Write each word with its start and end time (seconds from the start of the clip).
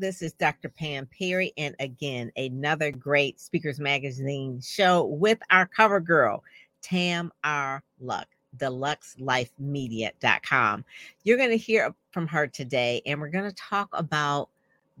This 0.00 0.22
is 0.22 0.32
Dr. 0.32 0.70
Pam 0.70 1.06
Perry, 1.18 1.52
and 1.58 1.76
again, 1.78 2.32
another 2.36 2.90
great 2.90 3.38
Speakers 3.40 3.78
Magazine 3.78 4.58
show 4.60 5.04
with 5.04 5.38
our 5.50 5.66
cover 5.66 6.00
girl, 6.00 6.42
Tam 6.80 7.30
R. 7.44 7.82
Luc, 8.00 8.24
deluxelifemedia.com. 8.56 10.84
You're 11.24 11.36
going 11.36 11.50
to 11.50 11.58
hear 11.58 11.94
from 12.10 12.26
her 12.28 12.46
today, 12.46 13.02
and 13.04 13.20
we're 13.20 13.28
going 13.28 13.50
to 13.50 13.54
talk 13.54 13.90
about 13.92 14.48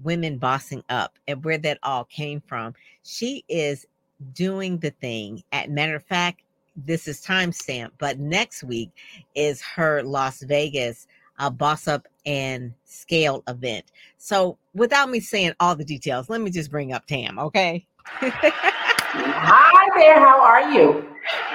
women 0.02 0.36
bossing 0.36 0.84
up 0.90 1.18
and 1.26 1.42
where 1.42 1.56
that 1.58 1.78
all 1.82 2.04
came 2.04 2.42
from. 2.46 2.74
She 3.02 3.44
is 3.48 3.86
doing 4.34 4.76
the 4.78 4.90
thing. 4.90 5.42
At 5.52 5.70
matter 5.70 5.96
of 5.96 6.04
fact, 6.04 6.42
this 6.76 7.08
is 7.08 7.24
timestamp, 7.24 7.92
but 7.98 8.18
next 8.18 8.62
week 8.62 8.90
is 9.34 9.62
her 9.62 10.02
Las 10.02 10.42
Vegas 10.42 11.06
uh, 11.38 11.48
Boss 11.50 11.88
Up 11.88 12.06
and 12.26 12.72
Scale 12.84 13.42
event. 13.48 13.86
So, 14.18 14.58
without 14.74 15.10
me 15.10 15.20
saying 15.20 15.52
all 15.60 15.74
the 15.74 15.84
details, 15.84 16.28
let 16.28 16.40
me 16.40 16.50
just 16.50 16.70
bring 16.70 16.92
up 16.92 17.06
Tam, 17.06 17.38
okay? 17.38 17.86
Hi 18.04 19.90
there, 19.96 20.18
how 20.18 20.40
are 20.40 20.72
you? 20.72 21.06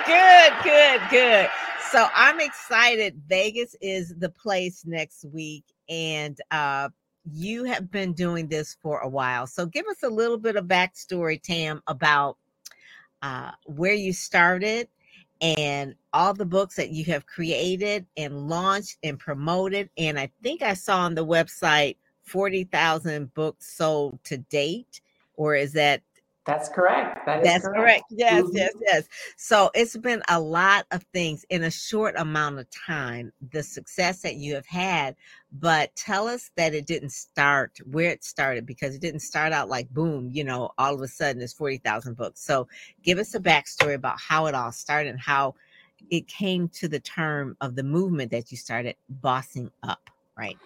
Good, 0.05 0.53
good, 0.63 1.01
good. 1.09 1.49
So, 1.91 2.07
I'm 2.13 2.39
excited. 2.39 3.21
Vegas 3.27 3.75
is 3.81 4.13
the 4.17 4.29
place 4.29 4.83
next 4.85 5.25
week, 5.33 5.63
and 5.87 6.37
uh, 6.51 6.89
you 7.31 7.63
have 7.63 7.89
been 7.89 8.13
doing 8.13 8.47
this 8.47 8.75
for 8.81 8.99
a 8.99 9.09
while. 9.09 9.47
So, 9.47 9.65
give 9.65 9.85
us 9.87 10.03
a 10.03 10.09
little 10.09 10.37
bit 10.37 10.57
of 10.57 10.65
backstory, 10.65 11.41
Tam, 11.41 11.81
about 11.87 12.37
uh, 13.21 13.51
where 13.65 13.93
you 13.93 14.13
started 14.13 14.89
and 15.39 15.95
all 16.13 16.33
the 16.33 16.45
books 16.45 16.75
that 16.75 16.89
you 16.89 17.05
have 17.05 17.25
created 17.25 18.05
and 18.17 18.49
launched 18.49 18.97
and 19.03 19.19
promoted. 19.19 19.89
And 19.97 20.19
I 20.19 20.29
think 20.43 20.61
I 20.61 20.73
saw 20.73 20.99
on 20.99 21.15
the 21.15 21.25
website 21.25 21.95
40,000 22.27 23.33
books 23.33 23.75
sold 23.75 24.23
to 24.25 24.37
date, 24.37 25.01
or 25.35 25.55
is 25.55 25.73
that 25.73 26.01
that's 26.47 26.69
correct. 26.69 27.25
That 27.25 27.43
That's 27.43 27.65
correct. 27.65 27.77
correct. 27.77 28.03
Yes, 28.09 28.45
mm-hmm. 28.45 28.55
yes, 28.55 28.73
yes. 28.79 29.07
So 29.35 29.69
it's 29.75 29.97
been 29.97 30.23
a 30.29 30.39
lot 30.39 30.85
of 30.91 31.03
things 31.13 31.45
in 31.49 31.63
a 31.63 31.69
short 31.69 32.15
amount 32.17 32.57
of 32.57 32.67
time, 32.69 33.33
the 33.51 33.61
success 33.61 34.21
that 34.21 34.35
you 34.35 34.55
have 34.55 34.65
had. 34.65 35.17
But 35.51 35.93
tell 35.97 36.25
us 36.25 36.49
that 36.55 36.73
it 36.73 36.85
didn't 36.85 37.11
start 37.11 37.77
where 37.91 38.11
it 38.11 38.23
started 38.23 38.65
because 38.65 38.95
it 38.95 39.01
didn't 39.01 39.19
start 39.19 39.51
out 39.51 39.67
like 39.67 39.89
boom, 39.89 40.29
you 40.31 40.45
know, 40.45 40.71
all 40.77 40.95
of 40.95 41.01
a 41.01 41.07
sudden 41.09 41.39
there's 41.39 41.51
40,000 41.51 42.15
books. 42.15 42.41
So 42.45 42.69
give 43.03 43.19
us 43.19 43.35
a 43.35 43.41
backstory 43.41 43.95
about 43.95 44.17
how 44.17 44.45
it 44.45 44.55
all 44.55 44.71
started 44.71 45.09
and 45.09 45.19
how 45.19 45.53
it 46.09 46.29
came 46.29 46.69
to 46.69 46.87
the 46.87 47.01
term 47.01 47.57
of 47.59 47.75
the 47.75 47.83
movement 47.83 48.31
that 48.31 48.51
you 48.51 48.57
started 48.57 48.95
bossing 49.09 49.69
up, 49.83 50.09
right? 50.37 50.57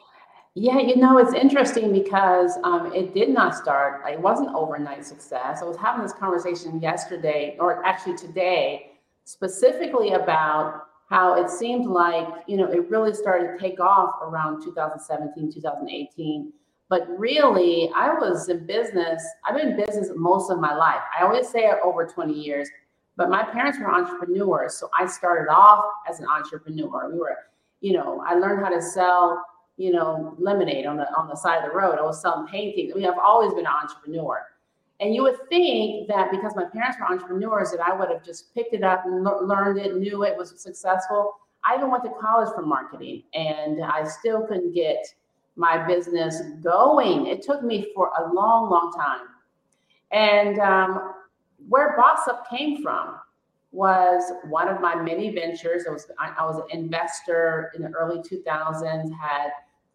Yeah, 0.54 0.80
you 0.80 0.98
know, 0.98 1.18
it's 1.18 1.34
interesting 1.34 1.94
because 1.94 2.58
um, 2.66 2.92
it 2.94 3.14
did 3.14 3.30
not 3.30 3.56
start, 3.56 4.02
it 4.06 4.20
wasn't 4.20 4.54
overnight 4.54 5.06
success. 5.06 5.62
I 5.62 5.66
was 5.66 5.78
having 5.78 6.04
this 6.04 6.12
conversation 6.12 6.82
yesterday, 6.82 7.56
or 7.58 7.86
actually 7.86 8.18
today, 8.18 8.92
specifically 9.24 10.12
about 10.12 10.88
how 11.10 11.42
it 11.42 11.50
seemed 11.50 11.86
like, 11.86 12.28
you 12.48 12.58
know, 12.58 12.66
it 12.66 12.90
really 12.90 13.14
started 13.14 13.54
to 13.54 13.58
take 13.58 13.80
off 13.80 14.16
around 14.22 14.62
2017, 14.62 15.54
2018. 15.54 16.52
But 16.90 17.08
really, 17.18 17.90
I 17.96 18.14
was 18.14 18.50
in 18.50 18.66
business, 18.66 19.24
I've 19.46 19.56
been 19.56 19.70
in 19.70 19.78
business 19.78 20.10
most 20.18 20.52
of 20.52 20.60
my 20.60 20.76
life. 20.76 21.00
I 21.18 21.24
always 21.24 21.48
say 21.48 21.72
over 21.82 22.06
20 22.06 22.34
years, 22.34 22.70
but 23.16 23.30
my 23.30 23.44
parents 23.44 23.80
were 23.80 23.90
entrepreneurs. 23.90 24.76
So 24.76 24.90
I 25.00 25.06
started 25.06 25.50
off 25.50 25.86
as 26.10 26.20
an 26.20 26.26
entrepreneur. 26.28 27.10
We 27.10 27.20
were, 27.20 27.38
you 27.80 27.94
know, 27.94 28.22
I 28.28 28.34
learned 28.36 28.62
how 28.62 28.70
to 28.70 28.82
sell 28.82 29.46
you 29.82 29.92
know, 29.92 30.36
lemonade 30.38 30.86
on 30.86 30.96
the 30.96 31.08
on 31.16 31.28
the 31.28 31.36
side 31.36 31.58
of 31.58 31.72
the 31.72 31.76
road. 31.76 31.98
I 31.98 32.04
was 32.04 32.22
selling 32.22 32.46
paintings. 32.48 32.94
I 32.94 33.00
mean, 33.00 33.08
I've 33.08 33.18
always 33.18 33.52
been 33.52 33.66
an 33.66 33.72
entrepreneur. 33.72 34.46
And 35.00 35.16
you 35.16 35.24
would 35.24 35.38
think 35.50 36.08
that 36.08 36.30
because 36.30 36.56
my 36.56 36.66
parents 36.66 36.98
were 37.00 37.08
entrepreneurs, 37.08 37.72
that 37.72 37.80
I 37.80 37.92
would 37.98 38.10
have 38.10 38.24
just 38.24 38.54
picked 38.54 38.76
it 38.76 38.84
up 38.84 39.04
and 39.06 39.24
learned 39.24 39.80
it, 39.80 39.98
knew 39.98 40.24
it 40.24 40.38
was 40.38 40.62
successful. 40.62 41.34
I 41.66 41.76
even 41.76 41.90
went 41.90 42.04
to 42.04 42.12
college 42.22 42.50
for 42.54 42.64
marketing, 42.64 43.24
and 43.34 43.84
I 43.84 44.04
still 44.04 44.46
couldn't 44.46 44.74
get 44.74 45.04
my 45.56 45.84
business 45.88 46.42
going. 46.64 47.26
It 47.26 47.42
took 47.42 47.64
me 47.64 47.88
for 47.96 48.12
a 48.20 48.32
long, 48.32 48.70
long 48.70 48.94
time. 48.96 49.28
And 50.12 50.60
um, 50.60 51.14
where 51.70 51.96
Boss 51.98 52.28
Up 52.28 52.48
came 52.48 52.84
from 52.84 53.16
was 53.72 54.32
one 54.50 54.68
of 54.68 54.80
my 54.80 54.96
many 54.96 55.34
ventures. 55.34 55.86
Was 55.90 56.06
I, 56.20 56.34
I 56.38 56.46
was 56.46 56.58
an 56.58 56.78
investor 56.78 57.72
in 57.76 57.82
the 57.82 57.90
early 57.90 58.20
2000s. 58.20 59.12
Had 59.20 59.52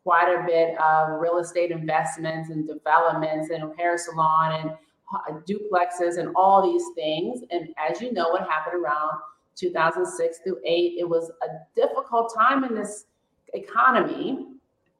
quite 0.06 0.32
a 0.32 0.46
bit 0.46 0.78
of 0.78 1.20
real 1.20 1.38
estate 1.38 1.72
investments 1.72 2.50
and 2.50 2.64
developments 2.64 3.50
and 3.50 3.76
hair 3.76 3.98
salon 3.98 4.52
and 4.60 5.44
duplexes 5.44 6.16
and 6.16 6.32
all 6.36 6.62
these 6.62 6.84
things. 6.94 7.40
And 7.50 7.70
as 7.76 8.00
you 8.00 8.12
know, 8.12 8.28
what 8.28 8.48
happened 8.48 8.84
around 8.84 9.18
2006 9.56 10.38
through 10.44 10.58
8, 10.64 10.94
it 10.96 11.08
was 11.08 11.32
a 11.42 11.48
difficult 11.74 12.32
time 12.32 12.62
in 12.62 12.72
this 12.72 13.06
economy. 13.52 14.46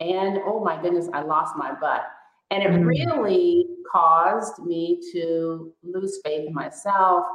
And 0.00 0.40
oh 0.44 0.60
my 0.64 0.82
goodness, 0.82 1.08
I 1.12 1.22
lost 1.22 1.54
my 1.56 1.72
butt. 1.72 2.02
And 2.50 2.64
it 2.64 2.70
mm. 2.70 2.84
really 2.84 3.64
caused 3.88 4.58
me 4.58 5.00
to 5.12 5.72
lose 5.84 6.18
faith 6.24 6.48
in 6.48 6.52
myself, 6.52 7.26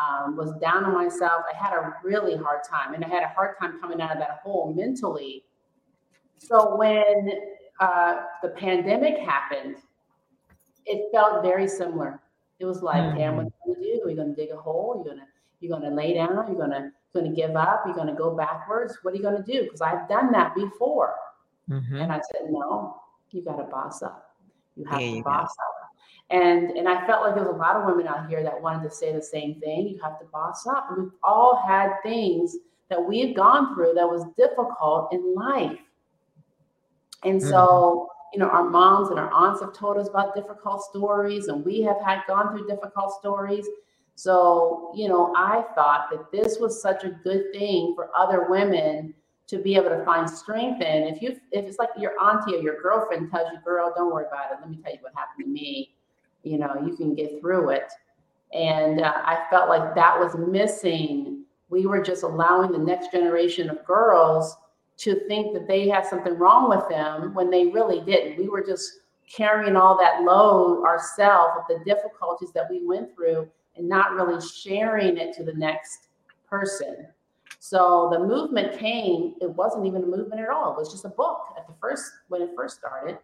um, 0.00 0.34
was 0.34 0.54
down 0.62 0.82
on 0.86 0.94
myself. 0.94 1.42
I 1.52 1.54
had 1.54 1.74
a 1.74 1.92
really 2.02 2.36
hard 2.36 2.60
time. 2.64 2.94
And 2.94 3.04
I 3.04 3.08
had 3.08 3.22
a 3.22 3.28
hard 3.28 3.56
time 3.60 3.78
coming 3.82 4.00
out 4.00 4.12
of 4.12 4.18
that 4.18 4.40
hole 4.42 4.72
mentally 4.74 5.44
so 6.38 6.76
when 6.76 7.32
uh, 7.80 8.22
the 8.42 8.50
pandemic 8.50 9.18
happened, 9.18 9.76
it 10.86 11.10
felt 11.12 11.42
very 11.42 11.68
similar. 11.68 12.20
It 12.58 12.64
was 12.64 12.82
like, 12.82 13.02
mm-hmm. 13.02 13.18
"Damn, 13.18 13.36
what 13.36 13.46
are 13.46 13.52
you 13.66 13.74
gonna 13.74 13.86
do? 13.86 14.02
Are 14.04 14.10
you 14.10 14.16
gonna 14.16 14.34
dig 14.34 14.50
a 14.50 14.56
hole? 14.56 15.02
You're 15.04 15.14
gonna 15.14 15.26
you're 15.60 15.78
gonna 15.78 15.94
lay 15.94 16.14
down? 16.14 16.46
You're 16.48 16.56
gonna 16.56 16.92
gonna 17.14 17.32
give 17.32 17.54
up? 17.56 17.82
You're 17.86 17.94
gonna 17.94 18.14
go 18.14 18.34
backwards? 18.36 18.98
What 19.02 19.14
are 19.14 19.16
you 19.16 19.22
gonna 19.22 19.44
do?" 19.44 19.64
Because 19.64 19.80
I've 19.80 20.08
done 20.08 20.32
that 20.32 20.54
before, 20.54 21.14
mm-hmm. 21.70 21.96
and 21.96 22.12
I 22.12 22.20
said, 22.32 22.50
"No, 22.50 23.00
you 23.30 23.42
got 23.44 23.56
to 23.56 23.64
boss 23.64 24.02
up. 24.02 24.34
You 24.76 24.84
have 24.86 24.98
to 24.98 25.22
boss 25.22 25.48
go. 25.48 25.84
up." 25.84 25.90
And 26.30 26.70
and 26.72 26.88
I 26.88 27.06
felt 27.06 27.22
like 27.22 27.34
there 27.34 27.44
was 27.44 27.54
a 27.54 27.58
lot 27.58 27.76
of 27.76 27.86
women 27.86 28.06
out 28.06 28.28
here 28.28 28.42
that 28.42 28.60
wanted 28.60 28.88
to 28.88 28.94
say 28.94 29.12
the 29.12 29.22
same 29.22 29.60
thing. 29.60 29.88
You 29.88 30.00
have 30.02 30.18
to 30.18 30.26
boss 30.26 30.66
up. 30.66 30.88
we've 30.96 31.10
all 31.22 31.62
had 31.66 31.92
things 32.02 32.56
that 32.90 33.02
we've 33.02 33.36
gone 33.36 33.74
through 33.74 33.92
that 33.94 34.06
was 34.06 34.24
difficult 34.36 35.12
in 35.12 35.34
life. 35.34 35.78
And 37.24 37.40
mm-hmm. 37.40 37.48
so, 37.48 38.08
you 38.32 38.38
know, 38.38 38.48
our 38.48 38.68
moms 38.68 39.10
and 39.10 39.18
our 39.18 39.30
aunts 39.32 39.60
have 39.60 39.72
told 39.72 39.96
us 39.96 40.08
about 40.08 40.34
difficult 40.34 40.82
stories, 40.82 41.48
and 41.48 41.64
we 41.64 41.80
have 41.82 42.00
had 42.04 42.22
gone 42.26 42.50
through 42.50 42.66
difficult 42.66 43.14
stories. 43.18 43.66
So, 44.14 44.92
you 44.94 45.08
know, 45.08 45.32
I 45.36 45.64
thought 45.74 46.08
that 46.10 46.30
this 46.32 46.58
was 46.58 46.82
such 46.82 47.04
a 47.04 47.10
good 47.10 47.52
thing 47.52 47.94
for 47.94 48.10
other 48.16 48.46
women 48.48 49.14
to 49.46 49.58
be 49.58 49.76
able 49.76 49.88
to 49.90 50.04
find 50.04 50.28
strength 50.28 50.82
in. 50.82 51.04
If 51.04 51.22
you, 51.22 51.36
if 51.52 51.64
it's 51.64 51.78
like 51.78 51.90
your 51.96 52.20
auntie 52.20 52.56
or 52.56 52.58
your 52.58 52.82
girlfriend 52.82 53.30
tells 53.30 53.48
you, 53.52 53.58
"Girl, 53.64 53.92
don't 53.96 54.12
worry 54.12 54.26
about 54.26 54.52
it. 54.52 54.58
Let 54.60 54.68
me 54.68 54.78
tell 54.82 54.92
you 54.92 54.98
what 55.00 55.14
happened 55.14 55.44
to 55.44 55.50
me." 55.50 55.94
You 56.42 56.58
know, 56.58 56.82
you 56.84 56.96
can 56.96 57.14
get 57.14 57.40
through 57.40 57.70
it. 57.70 57.90
And 58.52 59.00
uh, 59.00 59.12
I 59.14 59.44
felt 59.50 59.68
like 59.68 59.94
that 59.94 60.18
was 60.18 60.34
missing. 60.36 61.44
We 61.70 61.86
were 61.86 62.02
just 62.02 62.22
allowing 62.22 62.72
the 62.72 62.78
next 62.78 63.12
generation 63.12 63.68
of 63.70 63.84
girls 63.84 64.56
to 64.98 65.20
think 65.28 65.54
that 65.54 65.66
they 65.66 65.88
had 65.88 66.04
something 66.04 66.34
wrong 66.34 66.68
with 66.68 66.88
them 66.88 67.32
when 67.34 67.50
they 67.50 67.66
really 67.66 68.00
didn't. 68.00 68.38
We 68.38 68.48
were 68.48 68.64
just 68.64 69.00
carrying 69.30 69.76
all 69.76 69.96
that 69.98 70.22
load 70.22 70.84
ourselves 70.84 71.58
of 71.58 71.64
the 71.68 71.84
difficulties 71.84 72.50
that 72.52 72.68
we 72.68 72.86
went 72.86 73.14
through 73.14 73.48
and 73.76 73.88
not 73.88 74.12
really 74.12 74.44
sharing 74.46 75.16
it 75.16 75.34
to 75.36 75.44
the 75.44 75.52
next 75.52 76.08
person. 76.48 77.06
So 77.60 78.08
the 78.12 78.18
movement 78.18 78.78
came, 78.78 79.34
it 79.40 79.50
wasn't 79.50 79.86
even 79.86 80.02
a 80.02 80.06
movement 80.06 80.40
at 80.40 80.48
all. 80.48 80.72
It 80.72 80.78
was 80.78 80.90
just 80.90 81.04
a 81.04 81.10
book 81.10 81.40
at 81.56 81.66
the 81.66 81.74
first 81.80 82.10
when 82.28 82.42
it 82.42 82.50
first 82.56 82.78
started. 82.78 83.18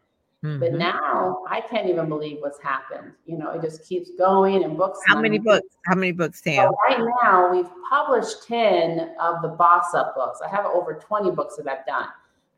Mm-hmm. 0.44 0.61
But 0.61 0.75
now 0.75 1.43
I 1.49 1.62
can't 1.62 1.88
even 1.88 2.11
believe 2.11 2.37
what's 2.41 2.61
happened. 2.61 3.12
You 3.25 3.38
know, 3.38 3.52
it 3.52 3.62
just 3.62 3.88
keeps 3.88 4.11
going 4.19 4.62
and 4.62 4.76
books. 4.76 5.00
How 5.06 5.19
many 5.19 5.38
books? 5.38 5.67
How 5.87 5.94
many 5.94 6.12
books, 6.12 6.43
Tam? 6.43 6.69
So 6.69 6.76
right 6.87 7.00
now 7.23 7.50
we've 7.50 7.70
published 7.88 8.46
10 8.46 9.14
of 9.19 9.41
the 9.41 9.49
Boss 9.49 9.94
Up 9.94 10.14
books. 10.14 10.41
I 10.44 10.50
have 10.55 10.67
over 10.67 10.93
20 10.94 11.31
books 11.31 11.56
that 11.56 11.67
I've 11.67 11.87
done. 11.87 12.08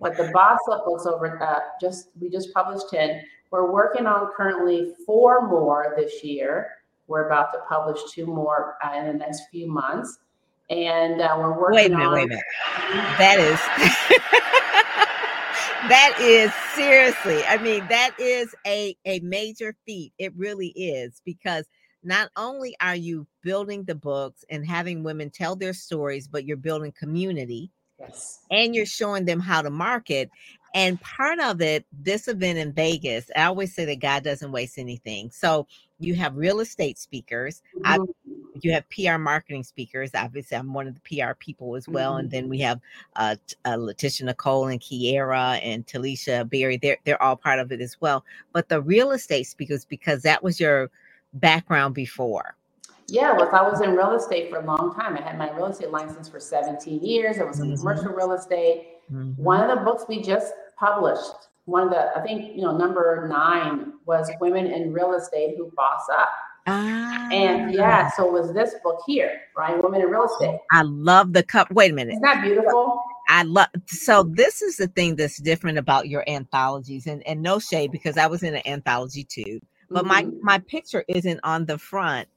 But 0.01 0.17
the 0.17 0.33
Boss 0.35 0.59
Up 0.69 0.85
books 0.85 1.07
over 1.07 1.41
uh, 1.41 1.61
just 1.81 2.09
we 2.21 2.29
just 2.29 2.53
published 2.53 2.91
10. 2.91 3.23
We're 3.53 3.71
working 3.71 4.07
on 4.07 4.33
currently 4.37 4.95
four 5.07 5.49
more 5.49 5.95
this 5.97 6.25
year. 6.25 6.71
We're 7.07 7.29
about 7.29 7.53
to 7.53 7.61
publish 7.69 8.01
two 8.11 8.27
more 8.27 8.79
uh, 8.85 8.99
in 8.99 9.07
the 9.07 9.13
next 9.13 9.43
few 9.53 9.71
months. 9.71 10.19
And 10.71 11.21
uh, 11.21 11.37
we're 11.39 11.57
working 11.57 11.77
wait 11.77 11.93
a 11.93 11.97
minute, 11.97 12.07
on 12.07 12.15
wait 12.15 12.25
a 12.25 12.27
minute. 12.27 12.45
That 13.17 13.39
is 13.39 13.61
that 15.89 16.17
is 16.21 16.53
seriously, 16.77 17.43
I 17.45 17.57
mean, 17.57 17.87
that 17.89 18.15
is 18.19 18.55
a, 18.67 18.97
a 19.07 19.21
major 19.21 19.75
feat. 19.87 20.13
It 20.19 20.33
really 20.37 20.69
is 20.69 21.23
because 21.25 21.65
not 22.05 22.31
only 22.37 22.77
are 22.81 22.95
you 22.95 23.27
building 23.43 23.85
the 23.85 23.95
books 23.95 24.45
and 24.51 24.65
having 24.65 25.03
women 25.03 25.31
tell 25.31 25.57
their 25.57 25.73
stories, 25.73 26.29
but 26.29 26.45
you're 26.45 26.59
building 26.59 26.93
community. 26.93 27.71
Yes. 27.99 28.41
And 28.51 28.75
you're 28.75 28.85
showing 28.85 29.25
them 29.25 29.41
how 29.41 29.63
to 29.63 29.71
market. 29.71 30.31
And 30.75 31.01
part 31.01 31.41
of 31.41 31.63
it, 31.63 31.87
this 31.91 32.29
event 32.29 32.59
in 32.59 32.75
Vegas, 32.75 33.31
I 33.35 33.45
always 33.45 33.75
say 33.75 33.87
that 33.87 34.01
God 34.01 34.23
doesn't 34.23 34.53
waste 34.53 34.77
anything. 34.77 35.31
So 35.31 35.67
you 35.99 36.15
have 36.15 36.37
real 36.37 36.61
estate 36.61 36.99
speakers, 36.99 37.63
I, 37.85 37.99
Mhm. 37.99 38.09
you 38.61 38.73
have 38.73 38.89
PR 38.91 39.19
marketing 39.19 39.63
speakers. 39.65 40.11
Obviously, 40.15 40.57
I'm 40.57 40.73
one 40.73 40.87
of 40.87 40.95
the 40.95 41.01
PR 41.01 41.35
people 41.35 41.77
as 41.77 41.89
well. 41.89 42.17
And 42.17 42.31
then 42.31 42.49
we 42.49 42.59
have 42.61 42.81
uh, 43.17 43.37
uh, 43.67 43.77
Letitia 43.77 44.27
Nicole 44.27 44.69
and 44.69 44.81
Kiera 44.81 45.61
and 45.63 45.87
Talisha 45.87 46.49
Berry. 46.49 46.77
They're 46.77 46.97
they're 47.05 47.23
all 47.23 47.37
part 47.37 47.59
of 47.59 47.73
it 47.73 47.81
as 47.81 48.01
well. 48.01 48.25
But 48.53 48.69
the 48.69 48.81
real 48.81 49.13
estate 49.13 49.47
speakers, 49.47 49.85
because 49.85 50.23
that 50.23 50.43
was 50.43 50.59
your 50.59 50.91
background 51.35 51.95
before. 51.95 52.57
Yeah, 53.09 53.33
well, 53.35 53.55
I 53.55 53.63
was 53.63 53.81
in 53.83 53.95
real 53.95 54.13
estate 54.13 54.51
for 54.51 54.59
a 54.59 54.65
long 54.65 54.95
time. 54.95 55.17
I 55.17 55.21
had 55.21 55.39
my 55.39 55.51
real 55.53 55.67
estate 55.67 55.91
license 55.91 56.29
for 56.29 56.41
17 56.41 57.05
years. 57.05 57.39
I 57.39 57.45
was 57.45 57.61
in 57.61 57.71
Mhm. 57.71 57.79
commercial 57.79 58.09
real 58.13 58.33
estate. 58.33 58.89
Mhm. 59.13 59.39
One 59.39 59.61
of 59.69 59.79
the 59.79 59.85
books 59.85 60.05
we 60.09 60.21
just 60.23 60.53
published, 60.77 61.49
one 61.67 61.83
of 61.85 61.91
the, 61.91 62.17
I 62.17 62.21
think, 62.23 62.57
you 62.57 62.63
know, 62.63 62.77
number 62.77 63.29
nine 63.29 63.93
was 64.07 64.31
Women 64.41 64.67
in 64.67 64.93
Real 64.93 65.15
Estate 65.15 65.57
Who 65.59 65.73
Boss 65.77 66.03
Up. 66.19 66.31
Ah, 66.67 67.29
And 67.33 67.75
yeah, 67.75 68.11
so 68.13 68.27
it 68.29 68.33
was 68.33 68.55
this 68.55 68.75
book 68.85 69.01
here, 69.07 69.41
right? 69.57 69.83
Women 69.83 70.03
in 70.03 70.09
Real 70.09 70.25
Estate. 70.27 70.59
I 70.73 70.83
love 70.83 71.33
the 71.35 71.43
cup. 71.45 71.71
Wait 71.73 71.93
a 71.93 71.95
minute. 71.95 72.15
Isn't 72.15 72.23
that 72.23 72.43
beautiful? 72.45 73.03
I 73.29 73.43
love 73.45 73.69
so 73.87 74.23
this 74.25 74.63
is 74.63 74.77
the 74.77 74.89
thing 74.89 75.17
that's 75.17 75.39
different 75.41 75.79
about 75.79 76.09
your 76.09 76.29
anthologies 76.29 77.07
and 77.07 77.27
and 77.27 77.43
no 77.43 77.59
shade 77.59 77.91
because 77.93 78.19
I 78.19 78.27
was 78.27 78.43
in 78.43 78.55
an 78.55 78.67
anthology 78.67 79.25
too 79.25 79.61
but 79.93 80.07
my 80.07 80.25
Mhm. 80.25 80.41
my 80.43 80.59
picture 80.59 81.05
isn't 81.09 81.41
on 81.43 81.67
the 81.67 81.79
front 81.79 82.29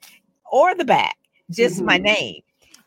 or 0.52 0.76
the 0.76 0.86
back 0.86 1.18
just 1.52 1.84
my 1.84 1.98
Mhm. 1.98 2.04
name 2.04 2.42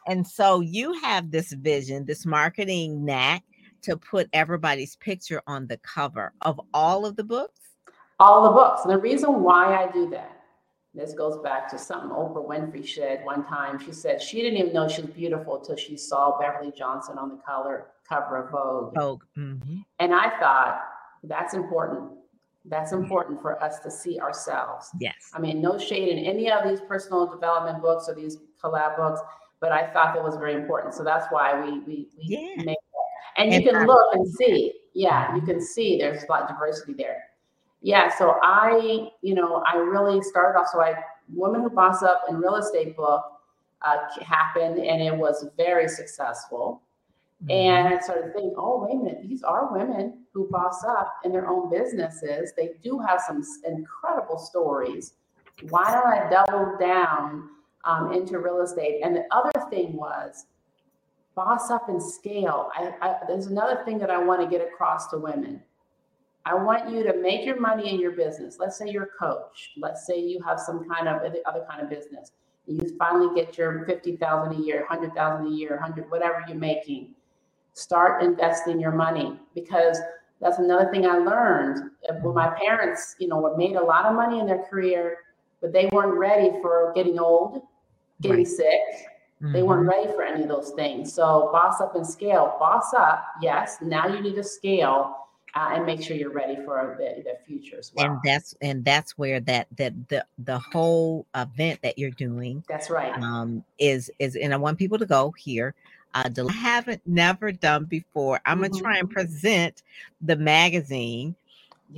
and 0.08 0.26
so 0.26 0.60
you 0.60 0.94
have 1.02 1.30
this 1.30 1.52
vision 1.52 2.06
this 2.06 2.26
marketing 2.26 3.04
knack 3.04 3.44
to 3.82 3.96
put 3.96 4.28
everybody's 4.32 4.96
picture 4.96 5.42
on 5.46 5.66
the 5.68 5.78
cover 5.78 6.32
of 6.42 6.60
all 6.74 7.06
of 7.06 7.16
the 7.16 7.24
books 7.24 7.60
all 8.22 8.42
the 8.44 8.50
books. 8.50 8.82
And 8.84 8.92
the 8.92 8.98
reason 8.98 9.42
why 9.42 9.74
I 9.82 9.90
do 9.90 10.08
that, 10.10 10.30
this 10.94 11.12
goes 11.14 11.38
back 11.42 11.68
to 11.70 11.78
something 11.78 12.10
Oprah 12.10 12.46
Winfrey 12.46 12.86
said 12.88 13.24
one 13.24 13.44
time. 13.44 13.78
She 13.84 13.92
said 13.92 14.20
she 14.22 14.42
didn't 14.42 14.58
even 14.58 14.72
know 14.72 14.86
she 14.88 15.02
was 15.02 15.10
beautiful 15.10 15.58
till 15.58 15.76
she 15.76 15.96
saw 15.96 16.38
Beverly 16.38 16.72
Johnson 16.76 17.18
on 17.18 17.28
the 17.30 17.36
color 17.46 17.86
cover 18.08 18.36
of 18.44 18.50
Vogue. 18.50 18.94
oh 18.98 19.18
mhm. 19.38 19.84
And 19.98 20.14
I 20.14 20.38
thought 20.38 20.80
that's 21.24 21.54
important. 21.54 22.10
That's 22.66 22.92
important 22.92 23.40
for 23.40 23.60
us 23.66 23.80
to 23.80 23.90
see 23.90 24.20
ourselves. 24.20 24.90
yes 25.00 25.14
I 25.34 25.40
mean, 25.40 25.60
no 25.60 25.78
shade 25.78 26.08
in 26.16 26.18
any 26.32 26.50
of 26.50 26.68
these 26.68 26.80
personal 26.82 27.26
development 27.26 27.82
books 27.82 28.08
or 28.08 28.14
these 28.14 28.36
collab 28.62 28.96
books, 28.96 29.20
but 29.60 29.72
I 29.72 29.82
thought 29.92 30.14
that 30.14 30.22
was 30.22 30.36
very 30.36 30.54
important. 30.54 30.94
So 30.94 31.02
that's 31.02 31.26
why 31.30 31.46
we 31.60 31.70
we, 31.80 31.96
we 32.18 32.22
Yeah. 32.34 32.62
make 32.70 32.78
that. 32.94 33.08
And 33.38 33.52
And 33.52 33.64
you 33.64 33.68
can 33.70 33.76
I- 33.82 33.84
look 33.84 34.14
and 34.14 34.28
see. 34.28 34.74
Yeah, 34.94 35.34
you 35.34 35.40
can 35.42 35.60
see 35.60 35.96
there's 35.98 36.22
a 36.24 36.26
lot 36.30 36.42
of 36.42 36.48
diversity 36.50 36.92
there. 36.92 37.18
Yeah, 37.82 38.16
so 38.16 38.38
I, 38.42 39.10
you 39.22 39.34
know, 39.34 39.62
I 39.66 39.76
really 39.76 40.22
started 40.22 40.58
off. 40.58 40.68
So 40.72 40.80
I, 40.80 40.94
Woman 41.34 41.62
Who 41.62 41.70
Boss 41.70 42.02
Up 42.02 42.22
in 42.28 42.36
Real 42.36 42.56
Estate 42.56 42.96
book 42.96 43.24
uh, 43.82 43.96
happened, 44.24 44.78
and 44.78 45.02
it 45.02 45.14
was 45.14 45.46
very 45.56 45.88
successful. 45.88 46.80
Mhm. 47.44 47.50
And 47.52 47.94
I 47.94 47.98
started 48.00 48.32
thinking, 48.32 48.54
oh, 48.56 48.84
wait 48.84 48.94
a 48.94 49.02
minute, 49.02 49.28
these 49.28 49.42
are 49.42 49.72
women 49.72 50.24
who 50.32 50.48
boss 50.48 50.84
up 50.84 51.14
in 51.24 51.32
their 51.32 51.48
own 51.48 51.70
businesses. 51.70 52.52
They 52.56 52.70
do 52.82 52.98
have 53.00 53.20
some 53.20 53.42
incredible 53.66 54.38
stories. 54.38 55.14
Why 55.68 55.90
don't 55.92 56.06
I 56.06 56.30
double 56.30 56.76
down 56.78 57.50
um, 57.84 58.12
into 58.12 58.38
real 58.38 58.60
estate? 58.60 59.00
And 59.02 59.14
the 59.16 59.24
other 59.32 59.50
thing 59.70 59.94
was 59.96 60.46
boss 61.34 61.70
up 61.70 61.88
and 61.88 62.02
scale. 62.02 62.70
I, 62.76 62.94
I, 63.00 63.16
there's 63.26 63.46
another 63.46 63.82
thing 63.84 63.98
that 63.98 64.10
I 64.10 64.18
want 64.18 64.40
to 64.40 64.46
get 64.46 64.66
across 64.66 65.08
to 65.08 65.18
women. 65.18 65.62
I 66.44 66.54
want 66.54 66.90
you 66.90 67.02
to 67.04 67.16
make 67.20 67.44
your 67.46 67.60
money 67.60 67.92
in 67.92 68.00
your 68.00 68.12
business. 68.12 68.56
Let's 68.58 68.76
say 68.76 68.88
you're 68.88 69.04
a 69.04 69.18
coach. 69.18 69.70
Let's 69.76 70.06
say 70.06 70.20
you 70.20 70.42
have 70.42 70.58
some 70.58 70.88
kind 70.88 71.08
of 71.08 71.22
other 71.46 71.64
kind 71.68 71.80
of 71.80 71.88
business. 71.88 72.32
You 72.66 72.96
finally 72.98 73.34
get 73.34 73.56
your 73.58 73.84
50,000 73.86 74.52
a 74.52 74.64
year, 74.64 74.80
100,000 74.88 75.46
a 75.46 75.50
year, 75.50 75.70
100 75.70 76.10
whatever 76.10 76.44
you're 76.48 76.56
making. 76.56 77.14
Start 77.74 78.22
investing 78.22 78.80
your 78.80 78.92
money 78.92 79.38
because 79.54 79.98
that's 80.40 80.58
another 80.58 80.90
thing 80.90 81.06
I 81.06 81.18
learned. 81.18 81.90
Uh, 82.08 82.14
When 82.14 82.34
my 82.34 82.48
parents, 82.48 83.16
you 83.18 83.28
know, 83.28 83.54
made 83.56 83.76
a 83.76 83.82
lot 83.82 84.06
of 84.06 84.14
money 84.14 84.40
in 84.40 84.46
their 84.46 84.64
career, 84.64 85.18
but 85.60 85.72
they 85.72 85.86
weren't 85.92 86.14
ready 86.18 86.50
for 86.60 86.92
getting 86.94 87.18
old, 87.18 87.62
getting 88.20 88.38
Right. 88.38 88.46
sick. 88.48 88.80
They 89.40 89.64
weren't 89.64 89.88
ready 89.88 90.06
for 90.12 90.22
any 90.22 90.44
of 90.44 90.48
those 90.48 90.70
things. 90.70 91.12
So 91.12 91.50
boss 91.50 91.80
up 91.80 91.96
and 91.96 92.06
scale. 92.06 92.54
Boss 92.60 92.94
up, 92.94 93.24
yes. 93.40 93.78
Now 93.82 94.06
you 94.06 94.20
need 94.20 94.36
to 94.36 94.44
scale 94.44 95.16
uh, 95.54 95.70
and 95.74 95.86
make 95.86 96.02
sure 96.02 96.16
you're 96.16 96.30
ready 96.32 96.56
for 96.64 96.96
the, 96.98 97.22
the 97.22 97.36
future 97.46 97.76
as 97.78 97.92
well. 97.94 98.06
and 98.06 98.18
that's 98.24 98.54
and 98.62 98.84
that's 98.84 99.18
where 99.18 99.40
that 99.40 99.66
that 99.76 99.92
the 100.08 100.24
the 100.38 100.58
whole 100.58 101.26
event 101.34 101.78
that 101.82 101.98
you're 101.98 102.10
doing 102.10 102.64
That's 102.68 102.88
right. 102.90 103.14
um 103.22 103.62
is 103.78 104.10
is 104.18 104.36
and 104.36 104.54
i 104.54 104.56
want 104.56 104.78
people 104.78 104.98
to 104.98 105.06
go 105.06 105.30
here 105.32 105.74
uh 106.14 106.28
del- 106.28 106.48
i 106.48 106.52
haven't 106.52 107.02
never 107.06 107.52
done 107.52 107.84
before 107.84 108.40
i'm 108.46 108.60
gonna 108.62 108.72
try 108.80 108.98
and 108.98 109.10
present 109.10 109.82
the 110.22 110.36
magazine 110.36 111.34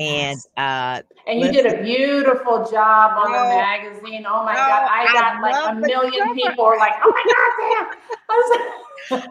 and 0.00 0.40
uh 0.56 1.02
And 1.26 1.40
you 1.40 1.52
did 1.52 1.66
a 1.66 1.82
beautiful 1.82 2.68
job 2.70 3.12
on 3.16 3.30
the 3.32 3.38
magazine. 3.54 4.26
Oh 4.28 4.44
my 4.44 4.52
No, 4.52 4.58
God. 4.58 4.88
I 4.90 5.06
I 5.08 5.12
got 5.12 5.40
like 5.40 5.56
a 5.70 5.74
million 5.80 6.12
cover. 6.12 6.34
people 6.34 6.64
are 6.64 6.76
like, 6.78 6.94
oh 7.04 7.12
my 7.12 7.24
God, 7.32 7.86
damn. 7.88 8.83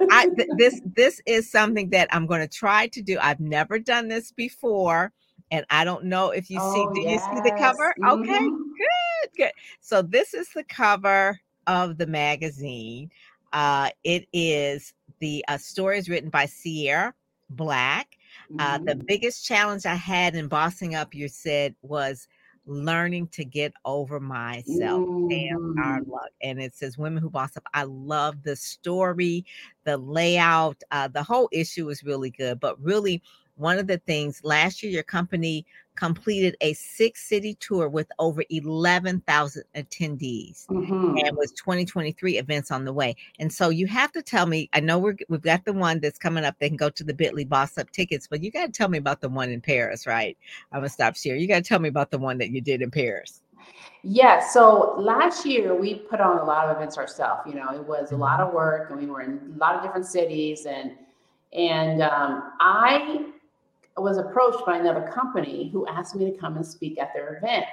I 0.09 0.27
th- 0.37 0.49
this 0.57 0.81
this 0.95 1.21
is 1.25 1.49
something 1.51 1.89
that 1.89 2.07
i'm 2.11 2.25
gonna 2.27 2.47
try 2.47 2.87
to 2.87 3.01
do. 3.01 3.17
I've 3.21 3.39
never 3.39 3.79
done 3.79 4.07
this 4.07 4.31
before 4.31 5.11
and 5.51 5.65
i 5.69 5.83
don't 5.83 6.05
know 6.05 6.31
if 6.31 6.49
you 6.49 6.59
see 6.59 6.87
Oh, 6.87 6.93
do 6.93 7.01
you 7.01 7.19
see 7.19 7.39
the 7.41 7.51
cover? 7.51 7.95
Okay 8.07 8.33
Mhm. 8.33 8.49
good 8.77 9.29
good. 9.37 9.51
So 9.81 10.01
this 10.01 10.33
is 10.33 10.49
the 10.53 10.63
cover 10.63 11.39
of 11.67 11.97
the 11.97 12.07
magazine. 12.07 13.09
Uh 13.53 13.89
it 14.03 14.27
is 14.33 14.93
the 15.19 15.43
uh, 15.47 15.57
story 15.57 15.97
is 15.99 16.09
written 16.09 16.29
by 16.29 16.45
sierra 16.45 17.13
black. 17.49 18.17
Uh, 18.59 18.79
the 18.85 18.95
Mhm. 18.95 19.05
biggest 19.07 19.45
challenge 19.45 19.85
I 19.85 19.95
had 19.95 20.35
in 20.35 20.47
bossing 20.47 20.95
up, 20.95 21.13
you 21.13 21.27
said, 21.27 21.75
was 21.81 22.27
learning 22.65 23.27
to 23.27 23.43
get 23.45 23.73
over 23.85 24.19
myself. 24.19 25.05
Tam 25.29 25.75
R. 25.79 25.99
Mhm. 25.99 26.07
Luc. 26.07 26.29
And 26.41 26.61
it 26.61 26.75
says 26.75 26.97
women 26.97 27.21
who 27.21 27.29
boss 27.29 27.55
up. 27.57 27.63
I 27.73 27.83
love 27.83 28.43
the 28.43 28.55
story, 28.55 29.45
the 29.83 29.97
layout, 29.97 30.81
uh, 30.91 31.07
the 31.07 31.23
whole 31.23 31.49
issue 31.51 31.89
is 31.89 32.03
really 32.03 32.29
good. 32.29 32.59
But 32.59 32.81
really, 32.81 33.21
one 33.63 33.79
of 33.79 33.87
the 33.87 33.97
things 33.99 34.41
last 34.43 34.83
year, 34.83 34.91
your 34.91 35.03
company 35.03 35.65
completed 35.95 36.57
a 36.61 36.73
six 36.73 37.27
city 37.27 37.55
tour 37.55 37.89
with 37.89 38.11
over 38.19 38.43
11,000 38.49 39.63
attendees 39.75 40.67
Mhm. 40.69 41.23
and 41.25 41.37
was 41.37 41.51
2023 41.53 42.37
events 42.39 42.71
on 42.71 42.85
the 42.85 42.93
way. 42.93 43.15
And 43.39 43.51
so 43.53 43.69
you 43.69 43.87
have 43.87 44.11
to 44.13 44.21
tell 44.23 44.47
me, 44.47 44.69
I 44.73 44.81
know 44.81 44.99
we're, 44.99 45.17
we've 45.29 45.41
got 45.41 45.65
the 45.65 45.73
one 45.73 45.99
that's 45.99 46.19
coming 46.19 46.43
up. 46.45 46.55
They 46.59 46.69
can 46.69 46.77
go 46.77 46.89
to 46.89 47.03
the 47.03 47.13
Bitly 47.13 47.47
Boss 47.47 47.77
Up 47.77 47.91
tickets, 47.91 48.27
but 48.27 48.43
you 48.43 48.51
got 48.51 48.67
to 48.67 48.71
tell 48.71 48.89
me 48.89 48.97
about 48.99 49.21
the 49.21 49.29
one 49.29 49.51
in 49.51 49.61
Paris, 49.61 50.07
right? 50.07 50.37
I'm 50.71 50.81
going 50.81 50.89
to 50.89 50.93
stop 50.93 51.15
share. 51.15 51.35
You 51.35 51.47
got 51.47 51.57
to 51.63 51.69
tell 51.69 51.79
me 51.79 51.89
about 51.89 52.11
the 52.11 52.19
one 52.19 52.39
that 52.39 52.51
you 52.51 52.61
did 52.61 52.81
in 52.81 52.91
Paris. 52.91 53.41
Yeah, 54.03 54.39
so 54.45 54.95
last 54.99 55.45
year 55.45 55.75
we 55.75 55.95
put 55.95 56.19
on 56.19 56.39
a 56.39 56.43
lot 56.43 56.67
of 56.69 56.75
events 56.77 56.97
ourselves. 56.97 57.41
You 57.47 57.55
know, 57.55 57.69
it 57.73 57.83
was 57.85 58.11
a 58.11 58.17
lot 58.17 58.39
Mm-hmm. 58.39 58.47
of 58.47 58.53
work, 58.53 58.89
and 58.91 58.99
we 58.99 59.05
were 59.07 59.21
in 59.21 59.53
a 59.55 59.57
lot 59.59 59.75
of 59.75 59.83
different 59.83 60.05
cities, 60.05 60.65
and 60.65 60.91
and 61.53 62.01
um, 62.01 62.51
I 62.59 63.25
was 64.01 64.17
approached 64.17 64.65
by 64.65 64.77
another 64.77 65.11
company 65.13 65.69
who 65.71 65.87
asked 65.87 66.15
me 66.15 66.29
to 66.31 66.37
come 66.37 66.55
and 66.55 66.65
speak 66.65 66.99
at 66.99 67.13
their 67.13 67.37
event. 67.37 67.65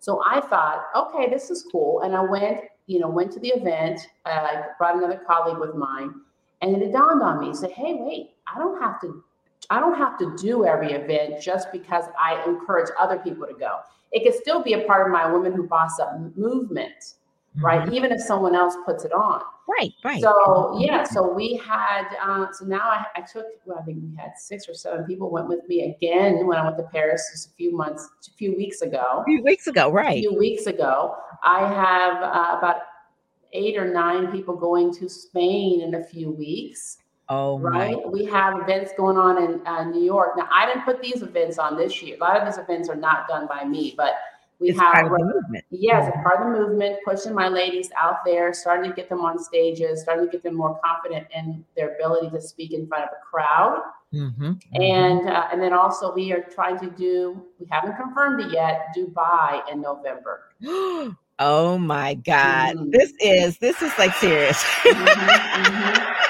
So 0.00 0.22
I 0.26 0.40
thought, 0.40 0.84
okay, 0.94 1.28
this 1.28 1.50
is 1.50 1.66
cool, 1.70 2.00
and 2.02 2.14
I 2.14 2.22
went. 2.22 2.60
You 2.86 3.00
know, 3.00 3.08
went 3.08 3.30
to 3.32 3.40
the 3.40 3.48
event. 3.48 4.00
Uh, 4.24 4.30
I 4.30 4.62
brought 4.78 4.96
another 4.96 5.20
colleague 5.26 5.58
with 5.58 5.74
mine, 5.74 6.14
and 6.62 6.74
then 6.74 6.80
it 6.80 6.90
dawned 6.90 7.22
on 7.22 7.38
me. 7.38 7.52
Say, 7.54 7.70
hey, 7.70 7.96
wait, 7.98 8.30
I 8.52 8.58
don't 8.58 8.80
have 8.80 8.98
to. 9.02 9.22
I 9.68 9.78
don't 9.78 9.98
have 9.98 10.18
to 10.20 10.34
do 10.38 10.64
every 10.64 10.92
event 10.92 11.42
just 11.42 11.70
because 11.70 12.04
I 12.18 12.42
encourage 12.46 12.88
other 12.98 13.18
people 13.18 13.46
to 13.46 13.52
go 13.52 13.80
it 14.12 14.22
can 14.22 14.32
still 14.40 14.62
be 14.62 14.74
a 14.74 14.86
part 14.86 15.06
of 15.06 15.12
my 15.12 15.30
women 15.30 15.52
who 15.52 15.66
boss 15.66 15.98
up 16.00 16.18
movement 16.36 17.14
right 17.56 17.88
Mhm. 17.88 17.92
even 17.92 18.12
if 18.12 18.20
someone 18.20 18.54
else 18.54 18.76
puts 18.84 19.04
it 19.04 19.12
on 19.12 19.42
Right, 19.68 19.92
right. 20.02 20.22
so 20.22 20.78
yeah 20.80 21.04
so 21.04 21.30
we 21.30 21.56
had 21.62 22.06
uh, 22.22 22.46
so 22.52 22.64
now 22.64 22.88
I, 22.88 23.04
I 23.16 23.20
took 23.20 23.44
well 23.66 23.78
i 23.78 23.82
think 23.82 23.98
we 24.02 24.16
had 24.16 24.32
six 24.36 24.66
or 24.66 24.72
seven 24.72 25.04
people 25.04 25.30
went 25.30 25.46
with 25.46 25.68
me 25.68 25.94
again 25.94 26.46
when 26.46 26.56
i 26.56 26.64
went 26.64 26.78
to 26.78 26.84
paris 26.84 27.28
just 27.30 27.50
a 27.50 27.52
few 27.52 27.76
months 27.76 28.08
a 28.26 28.30
few 28.32 28.56
weeks 28.56 28.80
ago 28.80 29.20
a 29.20 29.24
few 29.24 29.42
weeks 29.42 29.66
ago, 29.66 29.90
right? 29.90 30.16
a 30.18 30.20
few 30.20 30.34
weeks 30.34 30.66
ago 30.66 31.14
i 31.44 31.60
have 31.60 32.22
uh, 32.22 32.56
about 32.58 32.76
eight 33.52 33.76
or 33.76 33.92
nine 33.92 34.32
people 34.32 34.56
going 34.56 34.92
to 34.94 35.08
spain 35.08 35.82
in 35.82 35.94
a 35.96 36.02
few 36.04 36.30
weeks 36.30 36.98
Oh, 37.30 37.58
my. 37.58 37.68
right? 37.68 38.10
We 38.10 38.24
have 38.24 38.58
events 38.62 38.92
going 38.96 39.18
on 39.18 39.42
in 39.42 39.66
uh, 39.66 39.84
New 39.84 40.02
York. 40.02 40.30
Now, 40.38 40.48
I 40.50 40.64
didn't 40.64 40.84
put 40.86 41.02
these 41.02 41.20
events 41.20 41.58
on 41.58 41.76
this 41.76 42.00
year. 42.02 42.16
A 42.16 42.20
lot 42.20 42.38
of 42.38 42.46
these 42.46 42.56
events 42.56 42.88
are 42.88 42.96
not 42.96 43.28
done 43.28 43.46
by 43.46 43.64
me, 43.64 43.92
but 43.98 44.14
We 44.60 44.70
it's 44.70 44.80
have 44.80 44.92
part 44.92 45.06
of 45.06 45.12
the 45.12 45.24
movement. 45.24 45.64
Yes, 45.70 46.08
a 46.08 46.22
part 46.22 46.40
of 46.46 46.52
the 46.52 46.58
movement, 46.66 46.98
pushing 47.04 47.32
my 47.32 47.48
ladies 47.48 47.90
out 47.96 48.24
there, 48.24 48.52
starting 48.52 48.90
to 48.90 48.96
get 48.96 49.08
them 49.08 49.20
on 49.20 49.38
stages, 49.38 50.02
starting 50.02 50.26
to 50.26 50.32
get 50.32 50.42
them 50.42 50.56
more 50.56 50.80
confident 50.84 51.28
in 51.34 51.64
their 51.76 51.94
ability 51.94 52.30
to 52.30 52.40
speak 52.40 52.72
in 52.72 52.86
front 52.86 53.04
of 53.04 53.10
a 53.10 53.24
crowd. 53.24 53.82
Mm-hmm, 54.12 54.52
And 54.80 55.28
uh, 55.28 55.48
and 55.52 55.60
then 55.60 55.72
also 55.72 56.14
we 56.14 56.32
are 56.32 56.42
trying 56.42 56.78
to 56.80 56.90
do. 56.90 57.44
We 57.60 57.66
haven't 57.70 57.96
confirmed 57.96 58.40
it 58.40 58.52
yet. 58.52 58.86
Dubai 58.96 59.70
in 59.70 59.80
November. 59.82 60.44
mm-hmm. 60.62 61.10
oh 61.38 61.78
my 61.78 62.14
God. 62.14 62.76
Mhm. 62.76 62.90
This 62.90 63.12
is 63.20 63.58
this 63.58 63.80
is 63.82 63.92
like 63.98 64.14
serious. 64.14 64.62
Mhm, 64.82 65.06
mhm. 65.06 66.14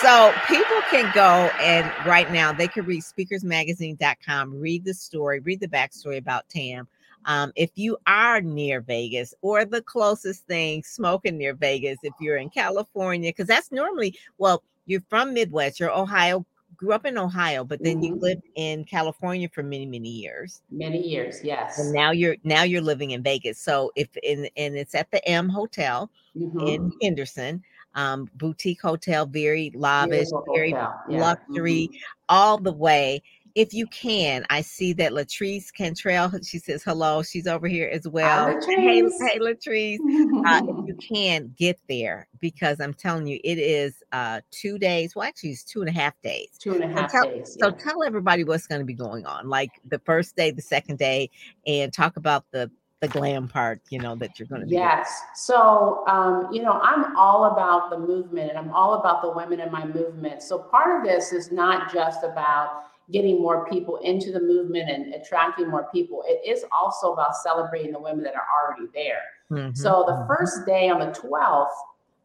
So 0.00 0.32
people 0.48 0.80
can 0.90 1.12
go 1.14 1.50
and 1.60 1.86
right 2.06 2.30
now 2.32 2.54
they 2.54 2.68
can 2.68 2.86
read 2.86 3.02
speakersmagazine.com, 3.02 4.58
read 4.58 4.82
the 4.82 4.94
story, 4.94 5.40
read 5.40 5.60
the 5.60 5.68
backstory 5.68 6.16
about 6.16 6.48
Tam. 6.48 6.88
Um, 7.26 7.52
if 7.56 7.70
you 7.76 7.96
are 8.06 8.40
near 8.40 8.80
Vegas 8.80 9.34
or 9.42 9.64
the 9.64 9.82
closest 9.82 10.46
thing 10.46 10.82
smoking 10.84 11.36
near 11.38 11.54
Vegas, 11.54 11.98
if 12.02 12.14
you're 12.18 12.36
in 12.38 12.50
California, 12.50 13.30
because 13.30 13.46
that's 13.46 13.70
normally 13.72 14.16
well, 14.38 14.62
you're 14.86 15.02
from 15.08 15.34
Midwest, 15.34 15.78
you're 15.80 15.92
Ohio, 15.96 16.44
grew 16.76 16.92
up 16.92 17.04
in 17.06 17.18
Ohio, 17.18 17.64
but 17.64 17.82
then 17.82 18.02
you 18.02 18.14
Mhm. 18.14 18.20
lived 18.20 18.42
in 18.54 18.84
California 18.84 19.48
for 19.48 19.62
many, 19.62 19.86
many 19.86 20.08
years. 20.08 20.62
Many 20.70 20.98
years, 21.02 21.40
yes. 21.44 21.76
And 21.76 21.92
now 21.92 22.10
you're 22.10 22.36
now 22.44 22.62
you're 22.62 22.80
living 22.82 23.12
in 23.12 23.22
Vegas. 23.22 23.60
So 23.60 23.92
if 23.96 24.08
in 24.22 24.48
and 24.56 24.76
it's 24.76 24.94
at 24.94 25.10
the 25.10 25.26
M 25.28 25.48
Hotel 25.48 26.10
Mhm. 26.34 26.60
in 26.66 26.92
Henderson, 27.00 27.62
um, 27.94 28.28
boutique 28.34 28.80
hotel, 28.82 29.26
very 29.26 29.70
lavish, 29.74 30.28
Beautiful 30.30 30.44
very 30.54 30.76
hotel, 30.76 31.02
yeah. 31.08 31.18
luxury, 31.18 31.90
Mhm. 31.90 31.94
all 32.28 32.58
the 32.58 32.72
way. 32.72 33.22
If 33.54 33.74
you 33.74 33.86
can, 33.88 34.44
I 34.50 34.60
see 34.60 34.92
that 34.94 35.12
Latrice 35.12 35.72
Cantrell. 35.72 36.32
She 36.42 36.58
says 36.58 36.82
hello. 36.82 37.22
She's 37.22 37.46
over 37.46 37.66
here 37.66 37.88
as 37.92 38.06
well. 38.06 38.48
Hey, 38.48 39.02
Latrice. 39.02 39.10
hey, 39.20 39.38
Latrice. 39.38 39.98
Uh, 40.40 40.62
if 40.64 40.88
you 40.88 40.94
can 40.96 41.54
get 41.58 41.78
there, 41.88 42.26
because 42.40 42.80
I'm 42.80 42.94
telling 42.94 43.26
you, 43.26 43.38
it 43.44 43.58
is 43.58 44.02
uh 44.12 44.40
two 44.50 44.78
days. 44.78 45.14
Well, 45.14 45.26
actually, 45.26 45.50
it's 45.50 45.64
two 45.64 45.80
and 45.80 45.88
a 45.88 45.92
half 45.92 46.14
days. 46.22 46.48
Two 46.58 46.74
and 46.74 46.84
a 46.84 46.88
half 46.88 47.12
tell- 47.12 47.24
days. 47.24 47.56
So 47.60 47.68
yeah. 47.68 47.74
tell 47.76 48.02
everybody 48.02 48.44
what's 48.44 48.66
going 48.66 48.80
to 48.80 48.84
be 48.86 48.94
going 48.94 49.26
on, 49.26 49.48
like 49.48 49.70
the 49.88 49.98
first 50.00 50.36
day, 50.36 50.50
the 50.50 50.62
second 50.62 50.98
day, 50.98 51.30
and 51.66 51.92
talk 51.92 52.16
about 52.16 52.44
the 52.52 52.70
the 53.00 53.08
glam 53.08 53.48
part. 53.48 53.80
You 53.90 53.98
know 53.98 54.14
that 54.16 54.38
you're 54.38 54.48
going 54.48 54.60
to 54.62 54.66
be. 54.66 54.72
doing. 54.72 54.82
Yes. 54.82 55.20
So, 55.34 56.04
um, 56.06 56.48
you 56.52 56.62
know, 56.62 56.78
I'm 56.82 57.16
all 57.16 57.46
about 57.46 57.90
the 57.90 57.98
movement 57.98 58.50
and 58.50 58.58
I'm 58.58 58.72
all 58.72 58.94
about 58.94 59.22
the 59.22 59.30
women 59.30 59.60
in 59.60 59.70
my 59.72 59.84
movement. 59.86 60.42
So, 60.42 60.58
part 60.58 60.98
of 60.98 61.06
this 61.06 61.32
is 61.32 61.50
not 61.50 61.92
just 61.92 62.24
about 62.24 62.82
getting 63.10 63.40
more 63.40 63.66
people 63.68 63.96
into 63.98 64.32
the 64.32 64.40
movement 64.40 64.88
and 64.90 65.14
attracting 65.14 65.68
more 65.68 65.88
people, 65.92 66.22
it 66.26 66.40
is 66.48 66.64
also 66.72 67.12
about 67.12 67.34
celebrating 67.36 67.92
the 67.92 67.98
women 67.98 68.22
that 68.24 68.34
are 68.34 68.46
already 68.54 68.88
there. 68.94 69.22
Mhm, 69.50 69.76
So, 69.76 70.04
the 70.06 70.12
mhm. 70.12 70.26
first 70.26 70.64
day 70.66 70.88
on 70.88 71.00
the 71.00 71.12
12th, 71.12 71.74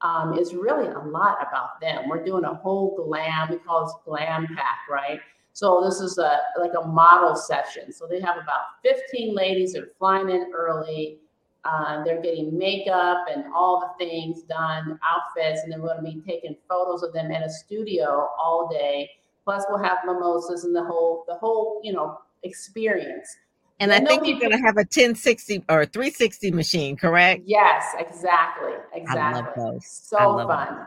um, 0.02 0.38
is 0.38 0.54
really 0.54 0.88
a 0.88 1.00
lot 1.00 1.38
about 1.42 1.80
them. 1.82 2.08
We're 2.10 2.24
doing 2.24 2.44
a 2.44 2.54
whole 2.54 2.96
glam, 2.96 3.50
we 3.50 3.58
call 3.58 3.86
this 3.86 3.96
glam 4.06 4.48
pack, 4.56 4.80
right? 4.90 5.20
So 5.54 5.82
this 5.82 6.02
is 6.02 6.18
a 6.18 6.40
like 6.60 6.74
a 6.78 6.86
model 6.86 7.36
session. 7.36 7.92
So 7.94 8.06
they 8.06 8.20
have 8.20 8.36
about 8.38 8.62
15 8.84 9.34
ladies 9.34 9.74
that 9.74 9.84
are 9.84 9.92
flying 9.98 10.30
in 10.30 10.52
early. 10.54 11.20
Uh, 11.64 12.04
they're 12.04 12.22
getting 12.22 12.56
makeup 12.56 13.26
and 13.34 13.46
all 13.54 13.80
the 13.80 14.06
things 14.06 14.44
done, 14.44 15.00
outfits, 15.04 15.64
and 15.64 15.72
then 15.72 15.82
we're 15.82 15.98
going 15.98 16.06
to 16.06 16.12
be 16.12 16.22
taking 16.22 16.56
photos 16.70 17.02
of 17.02 17.14
them 17.14 17.32
in 17.32 17.42
a 17.42 17.50
studio 17.50 18.30
all 18.38 18.68
day. 18.68 19.10
Plus, 19.46 19.64
we'll 19.70 19.84
have 19.84 20.00
mimosas 20.06 20.64
and 20.66 20.76
the 20.76 20.84
whole 20.84 21.24
the 21.28 21.36
whole 21.36 21.80
you 21.84 21.94
know 21.94 22.20
experience. 22.44 23.38
And 23.80 23.92
I 23.92 24.00
think 24.00 24.26
you're 24.26 24.40
going 24.40 24.52
to 24.52 24.58
have 24.58 24.78
a 24.78 24.88
1060 24.88 25.66
or 25.68 25.86
360 25.86 26.52
machine, 26.52 26.96
correct? 26.96 27.44
Yes, 27.46 27.84
exactly, 28.00 28.72
I 28.94 28.98
exactly. 29.00 29.42
love 29.42 29.74
those. 29.74 29.86
So 29.86 30.48
fun, 30.48 30.86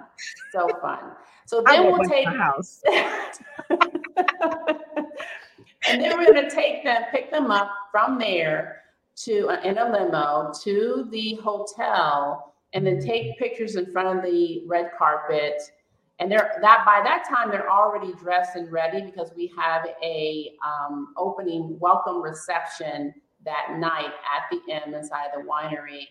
so 0.53 0.69
fun. 0.81 0.99
So 1.45 1.63
then 1.67 1.85
we'll 1.85 2.09
take 2.09 2.29
house. 2.29 2.83
and 3.69 3.79
then 6.03 6.17
we're 6.19 6.33
going 6.33 6.49
to 6.49 6.51
take 6.51 6.83
them, 6.83 7.03
pick 7.11 7.31
them 7.31 7.51
up 7.51 7.71
from 7.93 8.19
there 8.19 8.83
to 9.25 9.49
uh, 9.49 9.61
in 9.63 9.77
a 9.79 9.91
limo 9.91 10.53
to 10.63 11.09
the 11.11 11.35
hotel, 11.43 12.55
and 12.73 12.87
then 12.87 13.01
take 13.01 13.39
pictures 13.39 13.77
in 13.77 13.93
front 13.93 14.19
of 14.19 14.25
the 14.25 14.63
red 14.67 14.91
carpet. 14.99 15.63
And 16.21 16.31
they're 16.31 16.59
that 16.63 16.85
by 16.85 17.01
that 17.05 17.25
time 17.29 17.51
they're 17.51 17.71
already 17.71 18.13
dressed 18.15 18.57
and 18.57 18.71
ready 18.73 19.03
because 19.03 19.33
we 19.37 19.53
have 19.57 19.87
a 20.03 20.53
um, 20.67 21.15
opening 21.17 21.79
welcome 21.81 22.21
reception 22.21 23.15
that 23.45 23.77
night 23.79 24.07
at 24.07 24.43
the 24.51 24.73
M 24.73 24.95
inside 24.95 25.29
the 25.35 25.43
winery. 25.43 26.03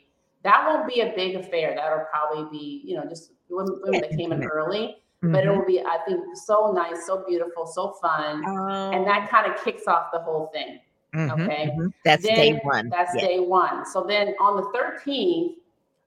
That 0.44 0.66
won't 0.68 0.88
be 0.88 1.02
a 1.02 1.14
big 1.16 1.36
affair. 1.36 1.74
That'll 1.76 2.06
probably 2.12 2.50
be 2.58 2.82
you 2.86 2.96
know 2.96 3.06
just 3.08 3.32
women, 3.50 3.80
women 3.84 4.02
that 4.02 4.12
came 4.18 4.32
in 4.32 4.44
early 4.46 4.98
but 5.24 5.44
it 5.44 5.50
will 5.50 5.66
be 5.66 5.82
i 5.82 5.98
think 6.08 6.24
so 6.36 6.72
nice 6.74 7.06
so 7.08 7.24
beautiful 7.28 7.66
so 7.66 7.96
fun 8.00 8.36
and 8.36 9.02
Oh, 9.02 9.06
that 9.06 9.28
kind 9.32 9.52
of 9.52 9.62
kicks 9.64 9.88
off 9.88 10.12
the 10.14 10.20
whole 10.20 10.52
thing 10.54 10.80
mhm, 11.16 11.32
okay. 11.32 11.72
mhm. 11.76 11.92
That's 12.06 12.24
day 12.24 12.60
one. 12.64 12.90
that's 12.90 13.16
Yeah. 13.16 13.28
day 13.28 13.40
one 13.40 13.84
so 13.86 14.04
then 14.08 14.36
on 14.40 14.58
the 14.58 14.78
13th 14.78 15.56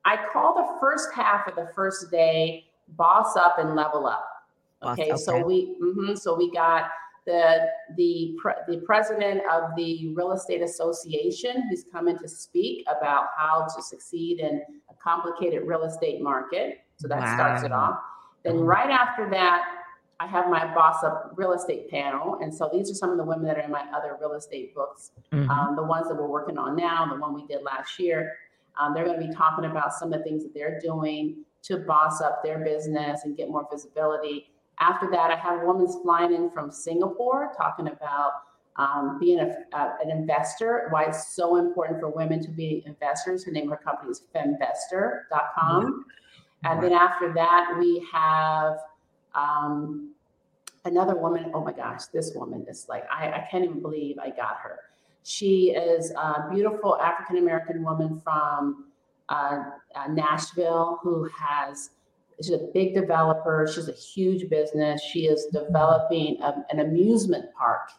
i 0.04 0.16
call 0.32 0.54
the 0.54 0.78
first 0.80 1.12
half 1.12 1.48
of 1.48 1.56
the 1.56 1.72
first 1.74 2.08
day 2.12 2.66
boss 2.96 3.36
up 3.36 3.58
and 3.58 3.74
level 3.74 4.06
up 4.06 4.26
Boss- 4.80 4.98
okay, 4.98 5.16
so 5.16 5.34
okay. 5.36 5.42
we 5.44 5.76
mhm, 5.82 6.18
so 6.18 6.34
we 6.36 6.50
got 6.52 6.90
the 7.26 7.66
the 7.96 8.34
pre- 8.40 8.54
the 8.66 8.78
president 8.78 9.42
of 9.52 9.74
the 9.76 10.12
real 10.14 10.32
estate 10.32 10.62
association 10.62 11.68
who's 11.68 11.84
coming 11.92 12.16
to 12.18 12.26
speak 12.28 12.84
about 12.88 13.26
how 13.36 13.66
to 13.74 13.82
succeed 13.82 14.40
in 14.40 14.62
a 14.90 14.94
complicated 15.02 15.66
real 15.66 15.82
estate 15.82 16.22
market 16.22 16.80
so 16.96 17.06
that 17.08 17.34
starts 17.34 17.62
it 17.62 17.72
off 17.72 17.98
then 18.42 18.54
Mhm. 18.56 18.66
right 18.66 18.90
after 18.90 19.28
that, 19.30 19.64
I 20.18 20.26
have 20.26 20.48
my 20.48 20.72
boss 20.74 21.02
up 21.04 21.32
real 21.36 21.52
estate 21.52 21.90
panel. 21.90 22.36
And 22.42 22.54
so 22.54 22.68
these 22.72 22.90
are 22.90 22.94
some 22.94 23.10
of 23.10 23.18
the 23.18 23.24
women 23.24 23.44
that 23.46 23.56
are 23.58 23.62
in 23.62 23.70
my 23.70 23.84
other 23.94 24.16
real 24.20 24.32
estate 24.32 24.74
books, 24.74 25.12
Mhm. 25.30 25.48
um, 25.50 25.76
the 25.76 25.82
ones 25.82 26.08
that 26.08 26.14
we're 26.14 26.26
working 26.26 26.56
on 26.58 26.74
now, 26.76 27.06
the 27.06 27.20
one 27.20 27.34
we 27.34 27.46
did 27.46 27.62
last 27.62 27.98
year. 27.98 28.36
Um, 28.78 28.94
they're 28.94 29.04
going 29.04 29.20
to 29.20 29.26
be 29.26 29.32
talking 29.34 29.66
about 29.66 29.92
some 29.92 30.10
of 30.12 30.18
the 30.18 30.24
things 30.24 30.42
that 30.42 30.54
they're 30.54 30.78
doing 30.80 31.44
to 31.62 31.78
boss 31.78 32.20
up 32.20 32.42
their 32.42 32.58
business 32.58 33.22
and 33.24 33.36
get 33.36 33.48
more 33.48 33.66
visibility. 33.70 34.50
After 34.78 35.10
that, 35.10 35.30
I 35.30 35.36
have 35.36 35.60
women 35.62 35.86
flying 36.02 36.32
in 36.32 36.50
from 36.50 36.70
Singapore 36.70 37.52
talking 37.56 37.88
about 37.88 38.32
um, 38.76 39.18
being 39.18 39.40
a, 39.40 39.54
uh, 39.76 39.92
an 40.02 40.10
investor, 40.10 40.88
why 40.90 41.04
it's 41.04 41.34
so 41.34 41.56
important 41.56 42.00
for 42.00 42.08
women 42.08 42.42
to 42.42 42.50
be 42.50 42.82
investors. 42.86 43.44
Her 43.44 43.52
name 43.52 43.70
of 43.70 43.78
her 43.78 43.84
company 43.84 44.10
is 44.10 44.22
femvestor.com. 44.34 46.04
And 46.64 46.82
then 46.82 46.92
after 46.92 47.32
that, 47.34 47.76
we 47.78 48.06
have 48.12 48.78
um, 49.34 50.14
another 50.84 51.16
woman. 51.16 51.50
Oh 51.54 51.62
my 51.62 51.72
gosh, 51.72 52.06
this 52.06 52.32
woman 52.34 52.64
is 52.68 52.86
like, 52.88 53.04
I, 53.10 53.30
I 53.30 53.48
can't 53.50 53.64
even 53.64 53.80
believe 53.80 54.18
I 54.18 54.30
got 54.30 54.56
her. 54.62 54.78
She 55.24 55.70
is 55.70 56.12
a 56.12 56.48
beautiful 56.50 56.96
African 56.98 57.36
American 57.36 57.82
woman 57.82 58.20
from 58.20 58.86
uh, 59.30 59.62
uh, 59.94 60.08
Nashville 60.08 60.98
who 61.02 61.28
has, 61.38 61.90
she's 62.42 62.50
a 62.50 62.68
big 62.74 62.94
developer. 62.94 63.68
She's 63.72 63.88
a 63.88 63.92
huge 63.92 64.48
business. 64.50 65.02
She 65.02 65.26
is 65.26 65.46
developing 65.52 66.40
a- 66.42 66.64
an 66.70 66.80
amusement 66.80 67.46
park. 67.56 67.90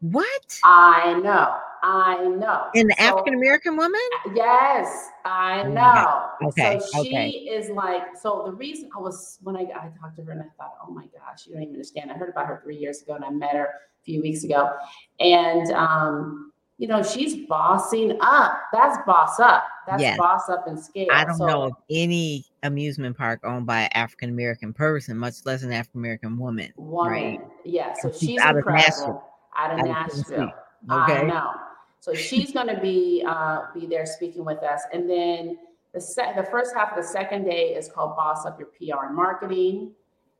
What? 0.00 0.58
I 0.64 1.14
know, 1.24 1.56
I 1.82 2.24
know. 2.28 2.66
An 2.74 2.88
So- 2.90 3.02
African 3.04 3.34
American 3.34 3.76
woman? 3.76 4.00
Yes, 4.34 5.08
I 5.24 5.62
Oh 5.64 5.72
know. 5.72 6.48
Okay, 6.48 6.78
So 6.78 7.02
she 7.02 7.08
okay. 7.08 7.28
is 7.30 7.68
like, 7.70 8.16
so 8.16 8.44
the 8.46 8.52
reason 8.52 8.88
I 8.96 9.00
was, 9.00 9.38
when 9.42 9.56
I, 9.56 9.62
I 9.62 9.90
talked 10.00 10.16
to 10.16 10.22
her 10.22 10.30
and 10.32 10.40
I 10.40 10.46
thought, 10.56 10.74
oh 10.86 10.90
my 10.92 11.06
gosh, 11.06 11.46
you 11.46 11.54
don't 11.54 11.62
even 11.64 11.74
understand. 11.74 12.12
I 12.12 12.14
heard 12.14 12.28
about 12.30 12.46
her 12.46 12.60
three 12.62 12.76
years 12.76 13.02
ago 13.02 13.14
and 13.14 13.24
I 13.24 13.30
met 13.30 13.54
her 13.56 13.64
a 13.66 14.04
few 14.04 14.22
weeks 14.22 14.44
ago. 14.44 14.70
And, 15.18 15.72
um, 15.72 16.52
you 16.78 16.86
know, 16.86 17.02
she's 17.02 17.44
bossing 17.48 18.16
up. 18.20 18.56
That's 18.72 18.98
boss 19.04 19.40
up. 19.40 19.64
That's 19.88 20.02
Yes. 20.02 20.18
boss 20.18 20.48
up 20.50 20.68
in 20.68 20.76
scale. 20.76 21.08
I 21.10 21.24
don't 21.24 21.36
So- 21.36 21.46
know 21.46 21.62
of 21.62 21.72
any 21.88 22.44
amusement 22.62 23.16
park 23.16 23.40
owned 23.44 23.66
by 23.66 23.80
an 23.82 23.90
African 23.94 24.28
American 24.28 24.72
person, 24.74 25.16
much 25.16 25.46
less 25.46 25.62
an 25.62 25.72
African 25.72 26.00
American 26.00 26.38
woman. 26.38 26.72
woman. 26.76 27.12
Right. 27.12 27.40
Yeah, 27.64 27.94
so 27.94 28.10
she's 28.10 28.20
she's 28.20 28.40
out 28.40 28.56
of. 28.56 28.66
Nashville. 28.66 29.24
Out 29.56 29.72
of 29.72 29.78
Out 29.80 29.88
of 29.88 29.94
Tennessee. 30.12 30.18
Nashville. 30.36 30.52
I 30.90 31.04
Okay. 31.12 31.26
know. 31.26 31.52
So 32.00 32.14
she's 32.14 32.52
going 32.52 32.68
to 32.68 32.80
be 32.80 33.24
uh, 33.26 33.62
be 33.74 33.86
there 33.86 34.06
speaking 34.06 34.44
with 34.44 34.62
us, 34.62 34.82
and 34.92 35.08
then 35.10 35.58
the 35.92 36.00
se- 36.00 36.34
the 36.36 36.44
first 36.44 36.74
half 36.76 36.90
of 36.90 36.96
the 36.96 37.02
second 37.08 37.44
day 37.44 37.74
is 37.74 37.88
called 37.88 38.14
Boss 38.14 38.44
Up 38.46 38.58
Your 38.60 38.68
PR 38.68 39.06
and 39.06 39.16
Marketing. 39.16 39.94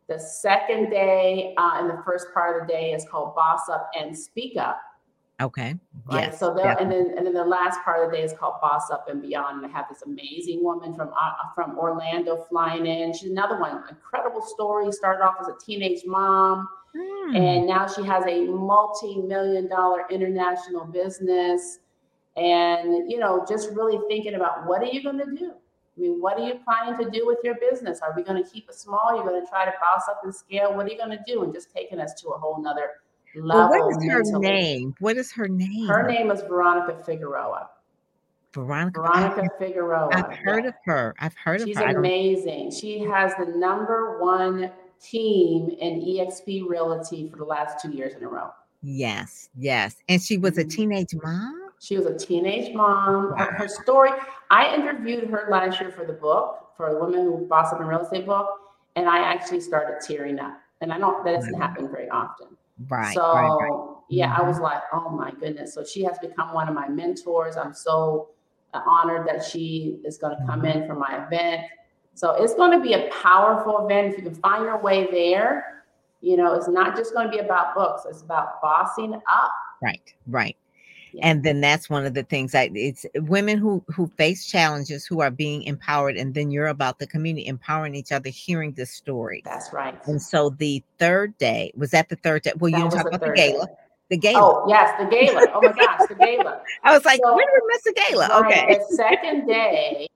The 0.08 0.18
second 0.18 0.90
day 0.90 1.54
uh, 1.58 1.72
and 1.76 1.90
the 1.90 2.00
first 2.04 2.32
part 2.32 2.60
of 2.62 2.66
the 2.68 2.72
day 2.72 2.92
is 2.92 3.04
called 3.10 3.34
Boss 3.34 3.68
Up 3.68 3.90
and 3.98 4.16
Speak 4.16 4.56
Up. 4.56 4.80
Okay. 5.40 5.76
Right. 6.10 6.24
Yes. 6.24 6.40
so 6.40 6.52
they'll, 6.52 6.66
and 6.66 6.90
then 6.90 7.14
and 7.16 7.24
then 7.24 7.34
the 7.34 7.44
last 7.44 7.80
part 7.84 8.04
of 8.04 8.10
the 8.10 8.16
day 8.16 8.24
is 8.24 8.32
called 8.32 8.54
Boss 8.60 8.90
Up 8.90 9.08
and 9.08 9.22
Beyond. 9.22 9.62
And 9.62 9.72
I 9.72 9.76
have 9.76 9.86
this 9.88 10.02
amazing 10.02 10.64
woman 10.64 10.94
from 10.94 11.10
uh, 11.10 11.32
from 11.54 11.78
Orlando 11.78 12.36
flying 12.48 12.86
in. 12.86 13.12
She's 13.12 13.30
another 13.30 13.58
one, 13.60 13.84
incredible 13.88 14.42
story. 14.42 14.90
Started 14.90 15.22
off 15.22 15.36
as 15.40 15.48
a 15.48 15.54
teenage 15.64 16.02
mom. 16.06 16.68
Hmm. 16.96 17.36
And 17.36 17.66
now 17.66 17.86
she 17.86 18.02
has 18.04 18.24
a 18.26 18.46
multi 18.46 19.16
million 19.18 19.68
dollar 19.68 20.04
international 20.10 20.84
business. 20.86 21.78
and 22.36 23.10
you 23.10 23.18
know 23.18 23.44
just 23.48 23.70
really 23.70 23.98
thinking 24.08 24.34
about 24.34 24.66
what 24.66 24.82
are 24.82 24.86
you 24.86 25.02
going 25.02 25.18
to 25.18 25.24
do 25.36 25.50
i 25.50 26.00
mean 26.00 26.20
what 26.20 26.38
are 26.38 26.46
you 26.46 26.54
planning 26.64 26.96
to 27.02 27.10
do 27.10 27.26
with 27.26 27.38
your 27.42 27.56
business 27.56 28.00
are 28.00 28.12
we 28.16 28.22
going 28.22 28.40
to 28.42 28.48
keep 28.48 28.68
it 28.68 28.74
small 28.74 29.14
you're 29.14 29.24
going 29.24 29.40
to 29.42 29.48
try 29.48 29.64
to 29.64 29.72
boss 29.80 30.02
up 30.08 30.20
and 30.22 30.32
scale 30.34 30.74
what 30.74 30.86
are 30.86 30.90
you 30.90 30.96
going 30.96 31.10
to 31.10 31.22
do 31.26 31.42
and 31.42 31.52
just 31.52 31.72
taking 31.74 31.98
us 31.98 32.14
to 32.20 32.28
a 32.28 32.38
whole 32.38 32.62
nother 32.62 32.90
what 33.36 33.90
is 33.90 34.04
her 34.04 34.22
mentally. 34.22 34.40
name 34.40 34.94
what 35.00 35.16
is 35.16 35.32
her 35.32 35.48
name 35.48 35.86
her 35.86 36.06
name 36.06 36.30
is 36.30 36.42
veronica 36.42 37.02
figueroa 37.04 37.68
Veronica, 38.54 39.02
Veronica 39.02 39.48
Figueroa. 39.58 40.08
I've 40.12 40.36
heard 40.38 40.64
yeah. 40.64 40.70
of 40.70 40.74
her. 40.84 41.14
I've 41.18 41.34
heard 41.34 41.60
She's 41.60 41.76
of 41.76 41.82
her. 41.82 41.88
She's 41.90 41.96
amazing. 41.96 42.70
She 42.70 43.00
has 43.00 43.34
the 43.38 43.44
number 43.44 44.18
one 44.18 44.72
team 45.00 45.70
in 45.80 46.00
EXP 46.00 46.66
Realty 46.66 47.28
for 47.28 47.36
the 47.36 47.44
last 47.44 47.80
two 47.82 47.92
years 47.92 48.14
in 48.14 48.24
a 48.24 48.28
row. 48.28 48.50
Yes, 48.82 49.50
yes. 49.56 49.96
And 50.08 50.22
she 50.22 50.38
was 50.38 50.58
a 50.58 50.62
mm-hmm. 50.62 50.70
teenage 50.70 51.14
mom? 51.22 51.70
She 51.80 51.96
was 51.96 52.06
a 52.06 52.16
teenage 52.16 52.74
mom. 52.74 53.30
Wow. 53.30 53.48
Her, 53.52 53.68
story, 53.68 54.10
I 54.50 54.74
interviewed 54.74 55.28
her 55.30 55.48
last 55.50 55.80
year 55.80 55.90
for 55.90 56.04
the 56.04 56.12
book, 56.12 56.70
for 56.76 56.88
a 56.88 56.98
woman 56.98 57.24
who 57.24 57.46
boss 57.48 57.72
up 57.72 57.80
in 57.80 57.86
real 57.86 58.00
estate 58.00 58.26
book, 58.26 58.48
and 58.96 59.08
I 59.08 59.18
actually 59.18 59.60
started 59.60 59.98
tearing 60.04 60.38
up. 60.40 60.60
And 60.80 60.92
I 60.92 60.98
don't 60.98 61.24
that 61.24 61.34
doesn't 61.34 61.60
happen 61.60 61.90
very 61.90 62.08
often. 62.08 62.48
Right. 62.88 63.14
So 63.14 63.34
right, 63.34 63.70
right. 63.70 63.96
yeah, 64.08 64.32
I 64.32 64.38
mm-hmm. 64.38 64.48
was 64.48 64.60
like, 64.60 64.82
oh 64.92 65.10
my 65.10 65.32
goodness. 65.32 65.74
So 65.74 65.84
she 65.84 66.04
has 66.04 66.18
become 66.18 66.54
one 66.54 66.68
of 66.68 66.74
my 66.74 66.88
mentors. 66.88 67.56
I'm 67.56 67.74
so 67.74 68.30
uh, 68.74 68.80
honored 68.86 69.26
that 69.26 69.44
she 69.44 69.98
is 70.04 70.18
going 70.18 70.36
to 70.38 70.46
come 70.46 70.64
in 70.64 70.86
for 70.86 70.94
my 70.94 71.26
event. 71.26 71.62
So 72.14 72.32
it's 72.42 72.54
going 72.54 72.72
to 72.72 72.80
be 72.80 72.94
a 72.94 73.08
powerful 73.10 73.86
event. 73.86 74.12
If 74.12 74.18
you 74.18 74.24
can 74.24 74.34
find 74.34 74.64
your 74.64 74.80
way 74.80 75.08
there, 75.10 75.84
you 76.20 76.36
know, 76.36 76.54
it's 76.54 76.68
not 76.68 76.96
just 76.96 77.14
going 77.14 77.26
to 77.26 77.30
be 77.30 77.38
about 77.38 77.74
books, 77.74 78.02
it's 78.08 78.22
about 78.22 78.60
bossing 78.60 79.14
up. 79.14 79.52
Right, 79.80 80.14
right. 80.26 80.56
Yeah. 81.12 81.28
And 81.28 81.42
then 81.42 81.60
that's 81.60 81.88
one 81.88 82.06
of 82.06 82.14
the 82.14 82.22
things 82.22 82.52
that 82.52 82.70
it's 82.74 83.06
women 83.14 83.58
who 83.58 83.82
who 83.88 84.08
face 84.16 84.46
challenges 84.46 85.06
who 85.06 85.20
are 85.20 85.30
being 85.30 85.62
empowered, 85.62 86.16
and 86.16 86.34
then 86.34 86.50
you're 86.50 86.66
about 86.66 86.98
the 86.98 87.06
community 87.06 87.46
empowering 87.46 87.94
each 87.94 88.12
other, 88.12 88.28
hearing 88.28 88.72
the 88.72 88.86
story. 88.86 89.42
That's 89.44 89.72
right. 89.72 89.98
And 90.06 90.20
so 90.20 90.50
the 90.50 90.82
third 90.98 91.36
day 91.38 91.72
was 91.76 91.90
that 91.92 92.08
the 92.08 92.16
third 92.16 92.42
day. 92.42 92.52
Well, 92.56 92.70
you 92.70 92.76
didn't 92.76 92.92
talk 92.92 93.08
about 93.08 93.20
the 93.20 93.32
gala. 93.32 93.66
Day. 93.66 93.72
The 94.10 94.16
gala. 94.16 94.40
Oh 94.40 94.66
yes, 94.68 94.98
the 94.98 95.06
gala. 95.06 95.46
Oh 95.54 95.60
my 95.62 95.72
gosh, 95.72 96.08
the 96.08 96.14
gala. 96.14 96.62
I 96.82 96.92
was 96.92 97.04
like, 97.04 97.20
so, 97.22 97.34
when 97.34 97.46
did 97.46 97.62
we 97.62 97.68
miss 97.68 97.82
the 97.82 97.92
gala? 98.08 98.42
Right, 98.42 98.64
okay. 98.64 98.78
The 98.78 98.96
second 98.96 99.46
day, 99.46 100.08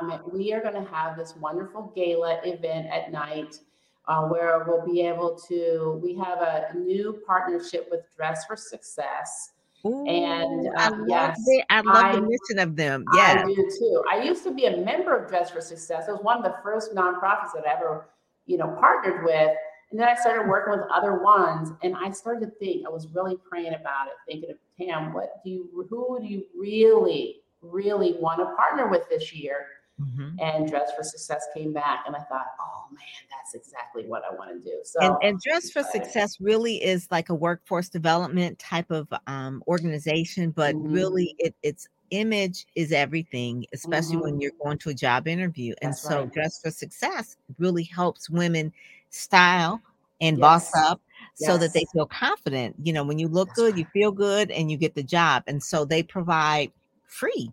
um, 0.00 0.22
we 0.32 0.52
are 0.52 0.60
going 0.60 0.74
to 0.74 0.90
have 0.90 1.16
this 1.16 1.34
wonderful 1.36 1.92
gala 1.94 2.40
event 2.44 2.88
at 2.88 3.10
night 3.10 3.58
uh, 4.06 4.22
where 4.26 4.64
we'll 4.66 4.84
be 4.86 5.00
able 5.06 5.38
to. 5.48 6.00
We 6.02 6.14
have 6.16 6.40
a 6.40 6.72
new 6.76 7.20
partnership 7.26 7.88
with 7.90 8.02
Dress 8.16 8.44
for 8.46 8.56
Success. 8.56 9.52
Ooh, 9.84 10.06
and 10.06 10.68
um, 10.68 10.74
I 10.76 10.88
love 10.90 11.08
yes, 11.08 11.44
the, 11.44 11.64
I 11.70 11.80
love 11.80 11.96
I, 11.96 12.14
the 12.14 12.22
mission 12.22 12.58
of 12.60 12.76
them. 12.76 13.04
Yeah, 13.14 13.42
I 13.42 13.44
do 13.44 13.54
too. 13.78 14.02
I 14.10 14.22
used 14.22 14.44
to 14.44 14.54
be 14.54 14.66
a 14.66 14.76
member 14.76 15.16
of 15.16 15.28
Dress 15.28 15.50
for 15.50 15.60
Success. 15.60 16.06
It 16.08 16.12
was 16.12 16.20
one 16.22 16.38
of 16.38 16.44
the 16.44 16.54
first 16.62 16.94
nonprofits 16.94 17.52
that 17.54 17.66
I 17.66 17.74
ever, 17.74 18.08
you 18.46 18.58
know, 18.58 18.76
partnered 18.78 19.24
with. 19.24 19.56
And 19.90 20.00
then 20.00 20.08
I 20.08 20.14
started 20.14 20.48
working 20.48 20.72
with 20.72 20.88
other 20.90 21.22
ones, 21.22 21.70
and 21.82 21.94
I 21.96 22.10
started 22.12 22.46
to 22.46 22.52
think. 22.58 22.86
I 22.86 22.90
was 22.90 23.08
really 23.08 23.36
praying 23.36 23.74
about 23.74 24.06
it, 24.06 24.14
thinking 24.26 24.50
of 24.50 24.56
Tam. 24.78 25.12
What 25.12 25.42
do 25.44 25.50
you? 25.50 25.86
Who 25.90 26.18
do 26.20 26.26
you 26.26 26.44
really 26.56 27.42
really 27.62 28.14
want 28.18 28.40
to 28.40 28.56
partner 28.56 28.88
with 28.88 29.08
this 29.08 29.32
year. 29.32 29.66
Mm-hmm. 30.00 30.40
And 30.40 30.68
Dress 30.68 30.90
for 30.96 31.04
Success 31.04 31.46
came 31.54 31.72
back, 31.72 32.04
and 32.06 32.16
I 32.16 32.20
thought, 32.20 32.46
oh 32.60 32.86
man, 32.90 33.02
that's 33.30 33.54
exactly 33.54 34.04
what 34.06 34.22
I 34.28 34.34
want 34.34 34.50
to 34.50 34.58
do. 34.58 34.78
So, 34.84 35.00
and, 35.00 35.16
and 35.22 35.40
Dress 35.40 35.70
for 35.70 35.82
Success 35.82 36.40
really 36.40 36.82
is 36.82 37.06
like 37.10 37.28
a 37.28 37.34
workforce 37.34 37.88
development 37.88 38.58
type 38.58 38.90
of 38.90 39.12
um, 39.26 39.62
organization, 39.68 40.50
but 40.50 40.74
mm-hmm. 40.74 40.92
really, 40.92 41.34
it, 41.38 41.54
its 41.62 41.88
image 42.10 42.66
is 42.74 42.90
everything, 42.90 43.66
especially 43.72 44.16
mm-hmm. 44.16 44.24
when 44.24 44.40
you're 44.40 44.52
going 44.62 44.78
to 44.78 44.90
a 44.90 44.94
job 44.94 45.28
interview. 45.28 45.74
And 45.82 45.92
that's 45.92 46.02
so, 46.02 46.20
right. 46.20 46.32
Dress 46.32 46.60
for 46.60 46.70
Success 46.70 47.36
really 47.58 47.84
helps 47.84 48.28
women 48.28 48.72
style 49.10 49.80
and 50.20 50.38
yes. 50.38 50.40
boss 50.40 50.70
up 50.74 51.00
yes. 51.38 51.50
so 51.50 51.58
that 51.58 51.74
they 51.74 51.84
feel 51.92 52.06
confident. 52.06 52.74
You 52.82 52.92
know, 52.92 53.04
when 53.04 53.18
you 53.18 53.28
look 53.28 53.48
that's 53.48 53.58
good, 53.58 53.74
right. 53.74 53.78
you 53.80 53.86
feel 53.92 54.10
good, 54.10 54.50
and 54.50 54.70
you 54.70 54.78
get 54.78 54.94
the 54.94 55.02
job. 55.02 55.44
And 55.46 55.62
so, 55.62 55.84
they 55.84 56.02
provide 56.02 56.72
free. 57.06 57.52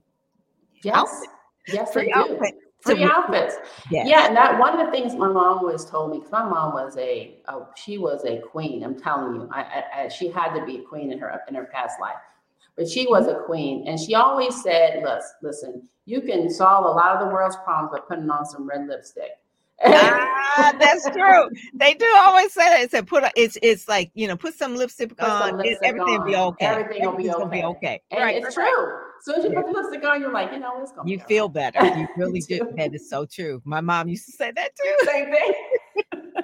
Yes. 0.82 0.96
Outfits. 0.96 1.34
Yes, 1.74 1.94
free 1.94 2.12
they 2.14 2.36
do. 2.36 2.40
Free 2.82 3.04
outfits. 3.04 3.58
Yes. 3.92 4.08
Yeah, 4.08 4.28
and 4.28 4.36
that 4.38 4.58
one 4.58 4.80
of 4.80 4.86
the 4.86 4.92
things 4.92 5.14
my 5.14 5.28
mom 5.28 5.60
always 5.60 5.84
told 5.84 6.12
me 6.12 6.20
because 6.20 6.32
my 6.32 6.48
mom 6.48 6.74
was 6.74 6.96
a, 6.98 7.36
a, 7.50 7.60
she 7.76 7.98
was 7.98 8.24
a 8.24 8.40
queen. 8.40 8.84
I'm 8.86 8.98
telling 8.98 9.36
you, 9.36 9.50
I, 9.52 9.62
I, 9.62 10.04
I, 10.04 10.08
she 10.08 10.30
had 10.30 10.58
to 10.58 10.66
be 10.66 10.78
a 10.78 10.82
queen 10.84 11.12
in 11.12 11.20
her 11.20 11.42
in 11.50 11.56
her 11.56 11.66
past 11.66 12.00
life, 12.00 12.16
but 12.78 12.88
she 12.88 13.06
was 13.06 13.28
a 13.28 13.44
queen, 13.46 13.86
and 13.86 14.00
she 14.00 14.16
always 14.16 14.64
said, 14.64 15.04
"Listen, 15.04 15.32
listen, 15.42 15.90
you 16.06 16.22
can 16.22 16.50
solve 16.50 16.86
a 16.86 16.90
lot 16.90 17.18
of 17.18 17.28
the 17.28 17.34
world's 17.34 17.58
problems 17.66 17.92
by 17.92 18.00
putting 18.08 18.30
on 18.30 18.46
some 18.46 18.66
red 18.66 18.88
lipstick." 18.88 19.32
ah, 19.86 20.74
that's 20.80 21.10
true. 21.10 21.50
They 21.74 21.96
do 21.96 22.08
always 22.20 22.54
say 22.54 22.64
that. 22.64 22.82
It's 22.82 22.94
a 22.94 23.04
put. 23.04 23.24
A, 23.24 23.32
it's 23.36 23.58
it's 23.62 23.90
like 23.90 24.10
you 24.14 24.28
know, 24.28 24.38
put 24.38 24.54
some 24.54 24.76
lipstick 24.76 25.18
put 25.18 25.28
on. 25.28 25.50
Some 25.50 25.58
lipstick 25.58 25.80
everything 25.84 26.16
on. 26.16 26.20
will 26.20 26.26
be 26.26 26.36
okay. 26.36 26.66
Everything 26.66 27.06
will 27.06 27.18
be 27.18 27.30
okay. 27.30 27.60
Be 27.60 27.64
okay. 27.66 28.02
And 28.12 28.22
right, 28.22 28.38
it's 28.38 28.56
right. 28.56 28.68
true. 28.70 29.09
So 29.22 29.34
as 29.34 29.44
you 29.44 29.52
put 29.52 29.66
the 29.66 29.72
lipstick 29.72 30.04
on, 30.06 30.22
you're 30.22 30.32
like, 30.32 30.52
you 30.52 30.60
know, 30.60 30.82
it's 30.82 30.92
gonna. 30.92 31.10
You 31.10 31.20
feel 31.20 31.50
right. 31.50 31.74
better. 31.74 31.98
You 31.98 32.08
really 32.16 32.40
do. 32.42 32.60
That 32.78 32.94
is 32.94 33.10
so 33.10 33.26
true. 33.26 33.62
My 33.66 33.82
mom 33.82 34.08
used 34.08 34.26
to 34.26 34.32
say 34.32 34.52
that 34.52 34.72
too. 34.76 34.96
Same 35.06 35.32
thing. 35.32 35.54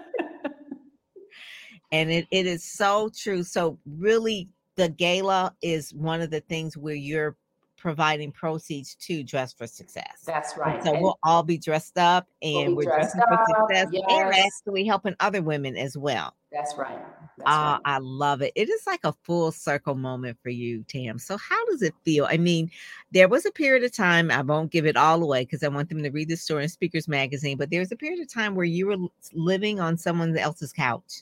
and 1.91 2.11
it, 2.11 2.27
it 2.31 2.45
is 2.45 2.63
so 2.63 3.09
true. 3.15 3.43
So 3.43 3.79
really, 3.85 4.49
the 4.75 4.89
gala 4.89 5.55
is 5.61 5.93
one 5.93 6.21
of 6.21 6.29
the 6.29 6.41
things 6.41 6.75
where 6.77 6.95
you're 6.95 7.37
providing 7.85 8.31
proceeds 8.31 8.95
to 8.95 9.21
Dress 9.21 9.53
for 9.53 9.67
Success. 9.67 10.23
That's 10.25 10.57
right. 10.57 10.77
And 10.77 10.83
so 10.83 10.93
and 10.93 11.03
we'll 11.03 11.19
all 11.21 11.43
be 11.43 11.59
dressed 11.59 11.99
up 11.99 12.27
and 12.41 12.75
we'll 12.75 12.77
we're 12.77 12.95
dressing 12.95 13.21
up, 13.21 13.27
for 13.29 13.45
success 13.47 13.89
yes. 13.91 14.03
and 14.09 14.33
actually 14.33 14.85
helping 14.85 15.13
other 15.19 15.43
women 15.43 15.77
as 15.77 15.95
well. 15.95 16.33
That's 16.51 16.75
right. 16.79 16.97
That's 17.37 17.47
uh, 17.47 17.51
right. 17.53 17.81
I 17.85 17.99
love 17.99 18.41
it. 18.41 18.53
It 18.55 18.69
is 18.69 18.87
like 18.87 19.01
a 19.03 19.13
full 19.21 19.51
circle 19.51 19.93
moment 19.93 20.39
for 20.41 20.49
you, 20.49 20.83
Tam. 20.87 21.19
So, 21.19 21.37
how 21.37 21.63
does 21.67 21.83
it 21.83 21.93
feel? 22.03 22.25
I 22.27 22.37
mean, 22.37 22.71
there 23.11 23.27
was 23.27 23.45
a 23.45 23.51
period 23.51 23.83
of 23.83 23.91
time, 23.91 24.31
I 24.31 24.41
won't 24.41 24.71
give 24.71 24.87
it 24.87 24.97
all 24.97 25.21
away 25.21 25.43
because 25.43 25.61
I 25.61 25.67
want 25.67 25.89
them 25.89 26.01
to 26.01 26.09
read 26.09 26.29
the 26.29 26.37
story 26.37 26.63
in 26.63 26.69
Speakers 26.69 27.07
Magazine, 27.07 27.55
but 27.55 27.69
there 27.69 27.81
was 27.81 27.91
a 27.91 27.95
period 27.95 28.19
of 28.19 28.33
time 28.33 28.55
where 28.55 28.65
you 28.65 28.87
were 28.87 28.97
living 29.31 29.79
on 29.79 29.95
someone 29.95 30.35
else's 30.35 30.73
couch. 30.73 31.21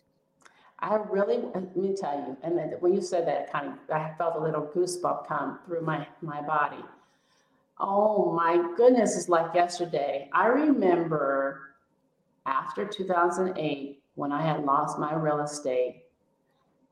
I 0.83 0.95
really, 0.95 1.37
let 1.55 1.77
me 1.77 1.95
tell 1.95 2.13
you, 2.13 2.37
and 2.43 2.59
when 2.81 2.93
you 2.93 3.01
said 3.01 3.25
that, 3.27 3.49
kind 3.49 3.67
of, 3.67 3.73
I 3.89 4.13
felt 4.17 4.35
a 4.35 4.39
little 4.39 4.63
goosebump 4.75 5.25
come 5.27 5.59
through 5.65 5.81
my 5.81 6.05
my 6.21 6.41
body. 6.41 6.83
Oh 7.79 8.33
my 8.33 8.61
goodness, 8.75 9.15
it's 9.15 9.29
like 9.29 9.55
yesterday. 9.55 10.29
I 10.33 10.47
remember 10.47 11.75
after 12.45 12.85
2008 12.85 14.03
when 14.15 14.33
I 14.33 14.41
had 14.41 14.65
lost 14.65 14.99
my 14.99 15.13
real 15.15 15.39
estate, 15.39 16.03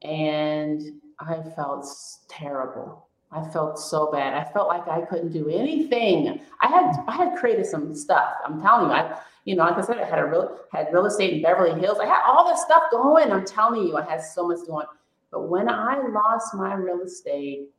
and 0.01 0.82
I 1.19 1.41
felt 1.54 1.86
terrible. 2.30 3.10
I 3.32 3.48
felt 3.50 3.80
so 3.80 4.12
bad. 4.12 4.34
I 4.34 4.52
felt 4.52 4.67
like 4.67 4.88
I 4.88 5.02
couldn't 5.02 5.32
do 5.32 5.50
anything. 5.50 6.41
I 6.60 6.67
had 6.67 7.04
I 7.08 7.15
had 7.15 7.38
created 7.38 7.65
some 7.65 7.96
stuff. 7.96 8.34
I'm 8.46 8.62
telling 8.62 8.88
you, 8.88 8.94
I 8.94 9.20
you 9.46 9.56
know, 9.56 9.63
like 9.63 9.78
I 9.78 9.82
said, 9.82 9.98
I 9.98 10.06
had 10.06 10.20
a 10.20 10.26
real 10.26 10.60
had 10.72 10.88
real 10.91 11.06
estate 11.06 11.34
in 11.34 11.41
Beverly 11.41 11.80
Hills. 11.80 11.98
I 12.00 12.06
had 12.06 12.22
all 12.26 12.50
this 12.50 12.62
stuff 12.62 12.84
going. 12.91 13.32
I'm 13.32 13.46
telling 13.46 13.88
you, 13.88 13.98
I 13.98 14.04
had 14.04 14.22
so 14.22 14.48
much 14.48 14.60
going. 14.67 14.86
But 15.32 15.48
when 15.48 15.70
I 15.70 16.06
lost 16.10 16.54
my 16.54 16.74
real 16.74 17.02
estate, 17.02 17.70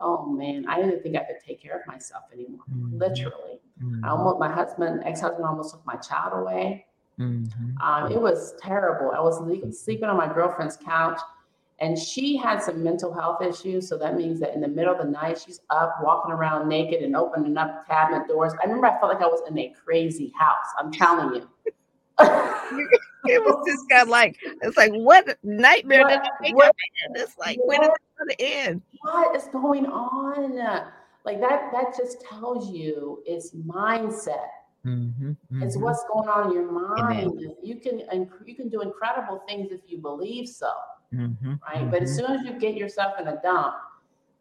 oh 0.00 0.26
man, 0.26 0.66
I 0.66 0.80
didn't 0.80 1.02
think 1.02 1.16
I 1.16 1.24
could 1.24 1.40
take 1.46 1.62
care 1.62 1.78
of 1.78 1.86
myself 1.86 2.24
anymore. 2.32 2.64
Mm-hmm. 2.72 2.98
Literally, 2.98 3.60
mm-hmm. 3.82 4.04
I 4.04 4.08
almost 4.08 4.40
my 4.40 4.50
husband, 4.50 5.02
ex 5.04 5.20
husband, 5.20 5.44
almost 5.44 5.72
took 5.72 5.84
my 5.86 5.96
child 5.96 6.32
away. 6.40 6.86
Mm-hmm. 7.20 7.78
Um, 7.82 8.12
it 8.12 8.20
was 8.20 8.54
terrible. 8.60 9.10
I 9.10 9.20
was 9.20 9.38
sleeping 9.78 10.08
on 10.08 10.16
my 10.16 10.32
girlfriend's 10.32 10.76
couch 10.76 11.20
and 11.78 11.98
she 11.98 12.36
had 12.36 12.62
some 12.62 12.82
mental 12.82 13.12
health 13.12 13.42
issues. 13.42 13.88
So 13.88 13.98
that 13.98 14.16
means 14.16 14.40
that 14.40 14.54
in 14.54 14.60
the 14.60 14.68
middle 14.68 14.94
of 14.94 14.98
the 14.98 15.10
night, 15.10 15.42
she's 15.44 15.60
up 15.68 15.96
walking 16.02 16.32
around 16.32 16.68
naked 16.68 17.02
and 17.02 17.14
opening 17.14 17.56
up 17.58 17.86
cabinet 17.86 18.26
doors. 18.28 18.54
I 18.62 18.66
remember 18.66 18.86
I 18.86 18.98
felt 18.98 19.12
like 19.12 19.22
I 19.22 19.26
was 19.26 19.42
in 19.48 19.58
a 19.58 19.74
crazy 19.84 20.32
house. 20.38 20.66
I'm 20.78 20.90
telling 20.90 21.34
you. 21.34 21.48
it 22.18 23.44
was 23.44 23.62
just 23.66 23.86
kind 23.90 24.02
of 24.02 24.08
like 24.08 24.38
it's 24.62 24.78
like 24.78 24.90
what 24.92 25.36
nightmare 25.42 26.04
what, 26.04 26.08
did 26.08 26.20
I 26.20 26.28
make 26.40 26.56
what, 26.56 26.74
It's 27.14 27.36
like 27.36 27.58
what, 27.58 27.66
when 27.66 27.82
is 27.82 27.88
it 27.88 28.18
going 28.18 28.28
to 28.30 28.42
end? 28.42 28.82
What 29.02 29.36
is 29.36 29.48
going 29.48 29.84
on? 29.84 30.86
Like 31.26 31.40
that. 31.40 31.72
That 31.72 31.94
just 31.96 32.22
tells 32.22 32.70
you 32.70 33.22
it's 33.26 33.50
mindset. 33.50 34.48
Mm-hmm, 34.86 35.30
mm-hmm. 35.30 35.62
It's 35.62 35.76
what's 35.76 36.04
going 36.10 36.28
on 36.28 36.46
in 36.46 36.52
your 36.54 36.70
mind. 36.70 37.32
Amen. 37.32 37.54
You 37.62 37.76
can 37.76 38.00
you 38.46 38.54
can 38.54 38.70
do 38.70 38.80
incredible 38.80 39.42
things 39.46 39.72
if 39.72 39.80
you 39.86 39.98
believe 39.98 40.48
so. 40.48 40.72
Mm-hmm, 41.14 41.48
right. 41.48 41.58
Mm-hmm. 41.76 41.90
But 41.90 42.02
as 42.02 42.10
mm-hmm. 42.18 42.26
soon 42.26 42.40
as 42.40 42.46
you 42.46 42.58
get 42.58 42.74
yourself 42.74 43.20
in 43.20 43.28
a 43.28 43.40
dump, 43.42 43.74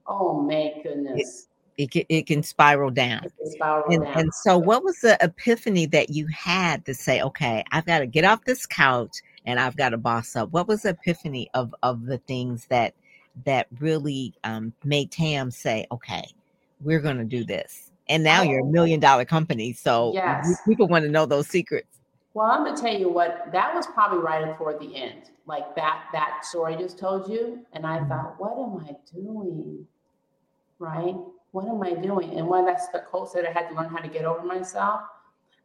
oh 0.08 0.42
my 0.42 0.74
goodness. 0.84 1.48
It, 1.78 1.84
it, 1.84 1.92
can, 1.92 2.04
it 2.10 2.28
can 2.28 2.44
spiral 2.44 2.90
down. 2.90 3.22
Can 3.22 3.52
spiral 3.52 3.84
and, 3.92 4.04
down. 4.04 4.18
and 4.18 4.34
so, 4.34 4.58
what 4.58 4.84
was 4.84 5.00
the 5.00 5.18
epiphany 5.22 5.86
that 5.88 6.10
you 6.10 6.28
had 6.28 6.86
to 6.86 6.94
say, 6.94 7.22
okay, 7.22 7.64
I've 7.72 7.86
got 7.86 8.00
to 8.00 8.08
get 8.08 8.24
off 8.24 8.46
this 8.46 8.66
couch 8.66 9.18
and 9.46 9.60
I've 9.60 9.76
got 9.76 9.90
to 9.90 9.98
boss 9.98 10.36
up? 10.36 10.52
What 10.52 10.68
was 10.68 10.84
the 10.84 10.90
epiphany 10.90 11.50
of, 11.54 11.76
of 11.84 12.06
the 12.06 12.18
things 12.20 12.68
that 12.68 12.94
that 13.44 13.68
really 13.80 14.34
um, 14.44 14.74
made 14.84 15.12
Tam 15.12 15.52
say, 15.52 15.86
okay, 15.92 16.24
we're 16.82 17.02
going 17.02 17.18
to 17.18 17.26
do 17.26 17.44
this. 17.44 17.92
And 18.08 18.24
now 18.24 18.44
you're 18.44 18.62
a 18.62 18.66
million 18.66 19.00
dollar 19.00 19.26
company. 19.26 19.74
So 19.74 20.12
Yes. 20.14 20.62
people 20.66 20.88
want 20.88 21.04
to 21.06 21.12
know 21.12 21.26
those 21.26 21.48
secrets. 21.48 21.95
Well, 22.36 22.52
I'm 22.52 22.66
gonna 22.66 22.78
tell 22.78 22.94
you 22.94 23.08
what, 23.08 23.48
that 23.54 23.74
was 23.74 23.88
probably 23.88 24.20
right 24.20 24.58
toward 24.58 24.82
the 24.82 24.94
end, 24.94 25.32
like 25.46 25.74
that, 25.78 26.04
that 26.12 26.44
story 26.44 26.76
I 26.76 26.78
just 26.78 27.00
told 27.00 27.32
you. 27.32 27.66
And 27.72 27.88
I 27.88 28.00
mm-hmm. 28.00 28.10
thought, 28.10 28.36
what 28.38 28.52
am 28.60 28.86
I 28.86 28.98
doing? 29.16 29.88
Right? 30.78 31.16
What 31.52 31.70
am 31.70 31.82
I 31.82 31.94
doing? 31.94 32.38
And 32.38 32.46
when 32.46 32.66
that's 32.66 32.90
the 32.90 33.00
quote 33.00 33.32
said 33.32 33.46
I 33.46 33.54
had 33.54 33.70
to 33.70 33.76
learn 33.76 33.88
how 33.88 34.00
to 34.00 34.10
get 34.10 34.26
over 34.26 34.46
myself. 34.46 35.00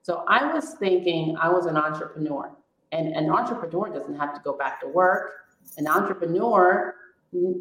So 0.02 0.24
I 0.28 0.54
was 0.54 0.74
thinking 0.74 1.36
I 1.40 1.48
was 1.48 1.66
an 1.66 1.76
entrepreneur. 1.76 2.52
And 2.92 3.16
an 3.16 3.30
entrepreneur 3.30 3.92
doesn't 3.92 4.14
have 4.14 4.32
to 4.34 4.40
go 4.44 4.56
back 4.56 4.80
to 4.82 4.86
work. 4.86 5.32
An 5.76 5.88
entrepreneur 5.88 6.94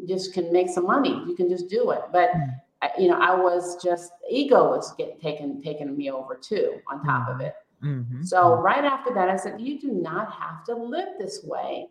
just 0.06 0.34
can 0.34 0.52
make 0.52 0.68
some 0.68 0.86
money. 0.86 1.20
You 1.26 1.34
can 1.34 1.48
just 1.48 1.68
do 1.68 1.90
it. 1.90 2.02
But 2.12 2.30
mm. 2.30 2.54
you 2.96 3.08
know, 3.08 3.18
I 3.18 3.34
was 3.34 3.82
just 3.82 4.12
ego 4.30 4.68
was 4.68 4.94
getting 4.94 5.18
taken 5.18 5.60
taking 5.60 5.96
me 5.96 6.12
over 6.12 6.36
too 6.36 6.78
on 6.86 7.04
top 7.04 7.28
of 7.28 7.38
mm-hmm. 7.38 7.46
it. 7.46 7.54
Mhm. 7.82 8.26
So 8.26 8.54
right 8.54 8.84
after 8.84 9.12
that, 9.14 9.28
I 9.28 9.36
said, 9.36 9.60
"You 9.60 9.78
do 9.80 9.92
not 9.92 10.32
have 10.32 10.64
to 10.64 10.74
live 10.74 11.08
this 11.18 11.44
way," 11.44 11.88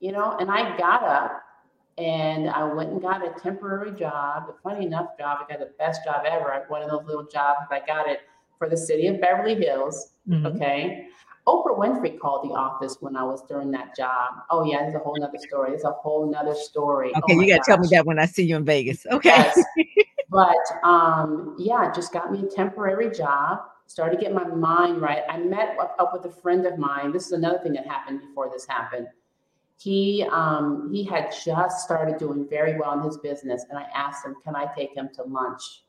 you 0.00 0.12
know. 0.12 0.36
And 0.38 0.50
I 0.50 0.76
got 0.76 1.02
up 1.04 1.42
and 1.98 2.48
I 2.48 2.64
went 2.64 2.90
and 2.90 3.00
got 3.00 3.24
a 3.24 3.38
temporary 3.40 3.92
job, 3.92 4.48
a 4.48 4.54
funny 4.62 4.86
enough 4.86 5.16
job. 5.18 5.38
I 5.42 5.52
got 5.52 5.60
the 5.60 5.72
best 5.78 6.04
job 6.04 6.24
ever. 6.26 6.64
One 6.68 6.82
of 6.82 6.90
those 6.90 7.04
little 7.06 7.26
jobs. 7.26 7.66
I 7.70 7.80
got 7.86 8.08
it 8.08 8.20
for 8.58 8.68
the 8.68 8.76
city 8.76 9.06
of 9.08 9.20
Beverly 9.20 9.54
Hills. 9.54 10.12
Mhm. 10.28 10.54
Okay. 10.54 11.08
Oprah 11.46 11.76
Winfrey 11.76 12.18
called 12.20 12.48
the 12.48 12.54
office 12.54 12.98
when 13.00 13.16
I 13.16 13.24
was 13.24 13.42
doing 13.46 13.70
that 13.72 13.96
job. 13.96 14.34
Oh 14.50 14.64
yeah, 14.64 14.86
it's 14.86 14.94
a 14.94 15.00
whole 15.00 15.16
nother 15.18 15.38
story. 15.38 15.72
It's 15.72 15.84
a 15.84 15.90
whole 15.90 16.30
nother 16.30 16.54
story. 16.54 17.12
Oh 17.16 17.18
Okay, 17.18 17.34
my 17.34 17.44
you 17.44 17.52
got 17.52 17.64
to 17.64 17.70
tell 17.72 17.78
me 17.78 17.88
that 17.90 18.06
when 18.06 18.18
I 18.20 18.26
see 18.26 18.44
you 18.44 18.56
in 18.56 18.64
Vegas. 18.64 19.04
Okay. 19.06 19.30
Yes. 19.30 19.60
but 20.30 20.56
um, 20.84 21.56
yeah, 21.58 21.92
just 21.92 22.12
got 22.12 22.30
me 22.30 22.46
a 22.46 22.50
temporary 22.50 23.10
job. 23.10 23.58
Started 23.92 24.16
to 24.16 24.22
get 24.22 24.32
my 24.32 24.44
mind 24.44 25.02
right. 25.02 25.22
I 25.28 25.36
met 25.36 25.76
up, 25.78 26.14
with 26.14 26.24
a 26.24 26.34
friend 26.40 26.64
of 26.64 26.78
mine. 26.78 27.12
This 27.12 27.26
is 27.26 27.32
another 27.32 27.58
thing 27.58 27.74
that 27.74 27.86
happened 27.86 28.22
before 28.22 28.48
this 28.50 28.66
happened. 28.66 29.06
He 29.76 30.26
um, 30.32 30.88
he 30.90 31.04
had 31.04 31.30
just 31.44 31.84
started 31.84 32.16
doing 32.16 32.48
very 32.48 32.80
well 32.80 32.98
in 32.98 33.04
his 33.04 33.18
business, 33.18 33.66
and 33.68 33.78
I 33.78 33.82
asked 33.94 34.24
him, 34.24 34.34
"Can 34.42 34.56
I 34.56 34.64
take 34.74 34.96
him 34.96 35.10
to 35.16 35.24
lunch?" 35.24 35.82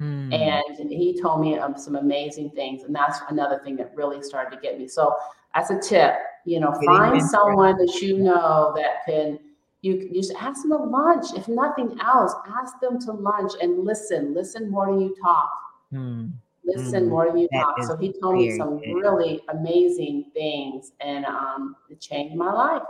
Mm. 0.00 0.32
And 0.32 0.92
he 0.92 1.20
told 1.20 1.40
me 1.40 1.58
um, 1.58 1.76
some 1.76 1.96
amazing 1.96 2.50
things, 2.50 2.84
and 2.84 2.94
that's 2.94 3.18
another 3.28 3.60
thing 3.64 3.74
that 3.78 3.90
really 3.96 4.22
started 4.22 4.54
to 4.54 4.62
get 4.62 4.78
me. 4.78 4.86
So, 4.86 5.12
as 5.54 5.72
a 5.72 5.80
tip, 5.80 6.14
you 6.44 6.60
know, 6.60 6.70
Getting 6.70 6.86
find 6.86 7.20
mentored. 7.20 7.28
someone 7.30 7.76
that 7.78 7.98
you 8.00 8.18
know 8.18 8.72
that 8.76 9.04
can. 9.06 9.40
You, 9.82 9.96
you 9.96 10.22
just 10.22 10.34
ask 10.40 10.62
them 10.62 10.70
to 10.70 10.76
lunch. 10.76 11.26
If 11.36 11.48
nothing 11.48 11.98
else, 12.00 12.32
ask 12.58 12.78
them 12.80 13.00
to 13.00 13.12
lunch 13.12 13.52
and 13.60 13.84
listen. 13.84 14.34
Listen 14.34 14.70
more 14.70 14.86
than 14.86 15.00
you 15.00 15.16
talk. 15.20 15.50
Mm. 15.92 16.30
Listen 16.64 17.06
Mm, 17.06 17.08
more 17.08 17.26
than 17.26 17.38
you 17.38 17.48
talk. 17.48 17.82
So 17.84 17.96
he 17.96 18.12
told 18.12 18.36
me 18.36 18.56
some 18.56 18.78
good. 18.78 18.94
really 18.94 19.42
amazing 19.48 20.26
things, 20.32 20.92
and 21.00 21.24
um, 21.26 21.76
it 21.90 22.00
changed 22.00 22.36
my 22.36 22.52
life. 22.52 22.82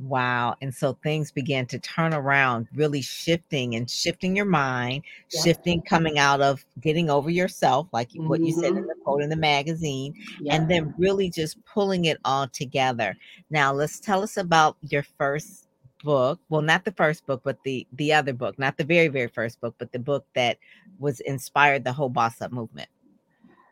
Wow. 0.00 0.56
And 0.60 0.74
so 0.74 0.94
things 1.02 1.30
began 1.30 1.64
to 1.66 1.78
turn 1.78 2.12
around, 2.12 2.66
really 2.74 3.02
shifting 3.02 3.76
and 3.76 3.88
shifting 3.88 4.34
your 4.34 4.46
mind, 4.46 5.04
Yeah. 5.30 5.42
shifting 5.42 5.80
coming 5.82 6.18
out 6.18 6.40
of 6.40 6.64
getting 6.80 7.08
over 7.08 7.30
yourself, 7.30 7.86
like 7.92 8.12
you- 8.12 8.22
what 8.22 8.40
you 8.40 8.52
said 8.52 8.72
in 8.72 8.82
Mhm. 8.82 8.88
the 8.88 8.94
quote 9.04 9.22
in 9.22 9.30
the 9.30 9.36
magazine, 9.36 10.14
Yeah. 10.40 10.56
and 10.56 10.68
then 10.68 10.92
really 10.98 11.30
just 11.30 11.62
pulling 11.64 12.06
it 12.06 12.18
all 12.24 12.48
together. 12.48 13.16
Now, 13.50 13.72
let's 13.72 14.00
tell 14.00 14.22
us 14.22 14.36
about 14.36 14.76
your 14.82 15.04
first 15.04 15.68
book. 16.02 16.40
Well, 16.48 16.62
not 16.62 16.84
the 16.84 16.92
first 16.92 17.26
book, 17.26 17.42
but 17.44 17.58
the 17.64 17.86
the 17.92 18.12
other 18.12 18.32
book, 18.32 18.58
not 18.58 18.76
the 18.76 18.84
very 18.84 19.08
very 19.08 19.28
first 19.28 19.60
book, 19.60 19.74
but 19.78 19.92
the 19.92 19.98
book 19.98 20.26
that 20.34 20.58
was 20.98 21.20
inspired 21.20 21.84
the 21.84 21.92
whole 21.92 22.08
boss 22.08 22.40
up 22.40 22.52
movement. 22.52 22.88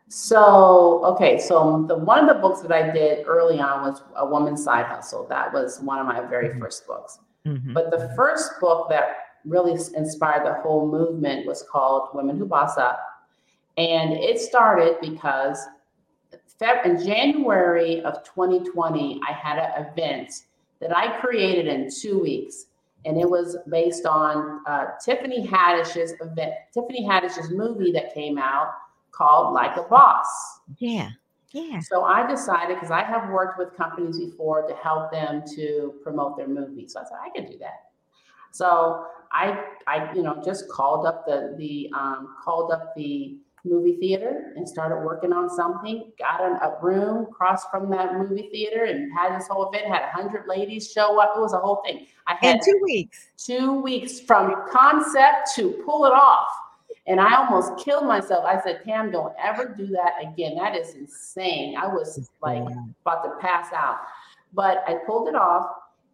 So, 0.07 1.05
okay, 1.05 1.39
so 1.39 1.85
the 1.87 1.95
one 1.95 2.19
of 2.19 2.27
the 2.27 2.41
books 2.41 2.61
that 2.61 2.71
I 2.71 2.91
did 2.91 3.25
early 3.25 3.59
on 3.59 3.89
was 3.89 4.03
A 4.15 4.25
Woman's 4.25 4.63
Side 4.63 4.85
Hustle. 4.85 5.25
That 5.27 5.53
was 5.53 5.79
one 5.79 5.99
of 5.99 6.05
my 6.05 6.19
very 6.21 6.49
Mhm. 6.49 6.59
first 6.59 6.85
books. 6.85 7.19
Mhm. 7.45 7.73
But 7.73 7.91
the 7.91 8.09
first 8.15 8.59
book 8.59 8.89
that 8.89 9.15
really 9.45 9.71
inspired 9.71 10.45
the 10.45 10.55
whole 10.55 10.85
movement 10.85 11.47
was 11.47 11.63
called 11.63 12.09
Women 12.13 12.37
Who 12.37 12.45
Boss 12.45 12.77
Up. 12.77 12.99
And 13.77 14.11
it 14.13 14.39
started 14.39 14.97
because 15.01 15.65
in 16.85 17.03
January 17.03 18.03
of 18.03 18.21
2020, 18.23 19.19
I 19.27 19.31
had 19.31 19.57
an 19.57 19.87
event 19.87 20.43
that 20.81 20.95
I 20.95 21.19
created 21.19 21.67
in 21.67 21.89
two 21.89 22.19
weeks. 22.19 22.65
And 23.05 23.19
it 23.19 23.27
was 23.27 23.57
based 23.69 24.05
on 24.05 24.61
uh, 24.67 24.87
Tiffany 25.03 25.45
Haddish's 25.45 26.13
event, 26.21 26.53
Tiffany 26.73 27.03
Haddish's 27.03 27.49
movie 27.49 27.91
that 27.93 28.13
came 28.13 28.37
out 28.37 28.67
called 29.11 29.53
Like 29.53 29.75
a 29.77 29.83
Boss. 29.83 30.27
Yeah. 30.77 31.09
Yeah. 31.51 31.79
So 31.79 32.03
I 32.03 32.29
decided 32.29 32.75
because 32.75 32.91
I 32.91 33.03
have 33.03 33.29
worked 33.29 33.57
with 33.57 33.75
companies 33.75 34.19
before 34.19 34.67
to 34.67 34.73
help 34.75 35.11
them 35.11 35.43
to 35.55 35.93
promote 36.03 36.37
their 36.37 36.47
movies. 36.47 36.93
So 36.93 37.01
I 37.01 37.03
said 37.03 37.17
I 37.21 37.29
could 37.29 37.51
do 37.51 37.57
that. 37.59 37.91
So 38.51 39.05
I 39.31 39.63
I 39.87 40.13
you 40.13 40.23
know 40.23 40.41
just 40.43 40.69
called 40.69 41.05
up 41.05 41.25
the 41.25 41.55
the 41.57 41.91
um, 41.97 42.35
called 42.43 42.71
up 42.71 42.93
the 42.95 43.37
movie 43.63 43.97
theater 43.97 44.53
and 44.55 44.67
started 44.67 45.05
working 45.05 45.31
on 45.33 45.49
something. 45.49 46.11
Got 46.17 46.41
in 46.45 46.53
a 46.57 46.77
room 46.81 47.23
across 47.23 47.65
from 47.69 47.89
that 47.91 48.13
movie 48.15 48.49
theater 48.51 48.85
and 48.85 49.11
had 49.17 49.39
this 49.39 49.47
whole 49.47 49.71
event. 49.71 49.87
Had 49.87 50.03
a 50.03 50.09
hundred 50.11 50.47
ladies 50.47 50.91
show 50.91 51.19
up. 51.21 51.33
It 51.35 51.39
was 51.39 51.53
a 51.53 51.59
whole 51.59 51.81
thing. 51.85 52.07
I 52.27 52.37
In 52.41 52.53
had 52.53 52.61
two 52.63 52.79
weeks. 52.83 53.27
two 53.37 53.81
weeks 53.81 54.19
from 54.19 54.55
concept 54.71 55.49
to 55.55 55.71
pull 55.85 56.05
it 56.05 56.13
off. 56.13 56.47
And 57.07 57.19
I 57.19 57.35
almost 57.35 57.83
killed 57.83 58.05
myself. 58.05 58.45
I 58.45 58.61
said, 58.61 58.81
Tam, 58.85 59.11
don't 59.11 59.33
ever 59.41 59.65
do 59.65 59.87
that 59.87 60.13
again. 60.21 60.55
That 60.55 60.75
is 60.75 60.93
insane. 60.95 61.75
I 61.75 61.87
was 61.87 62.29
like 62.41 62.63
about 63.01 63.23
to 63.23 63.31
pass 63.39 63.73
out. 63.73 63.97
But 64.53 64.83
I 64.87 64.95
pulled 65.05 65.27
it 65.27 65.35
off. 65.35 65.67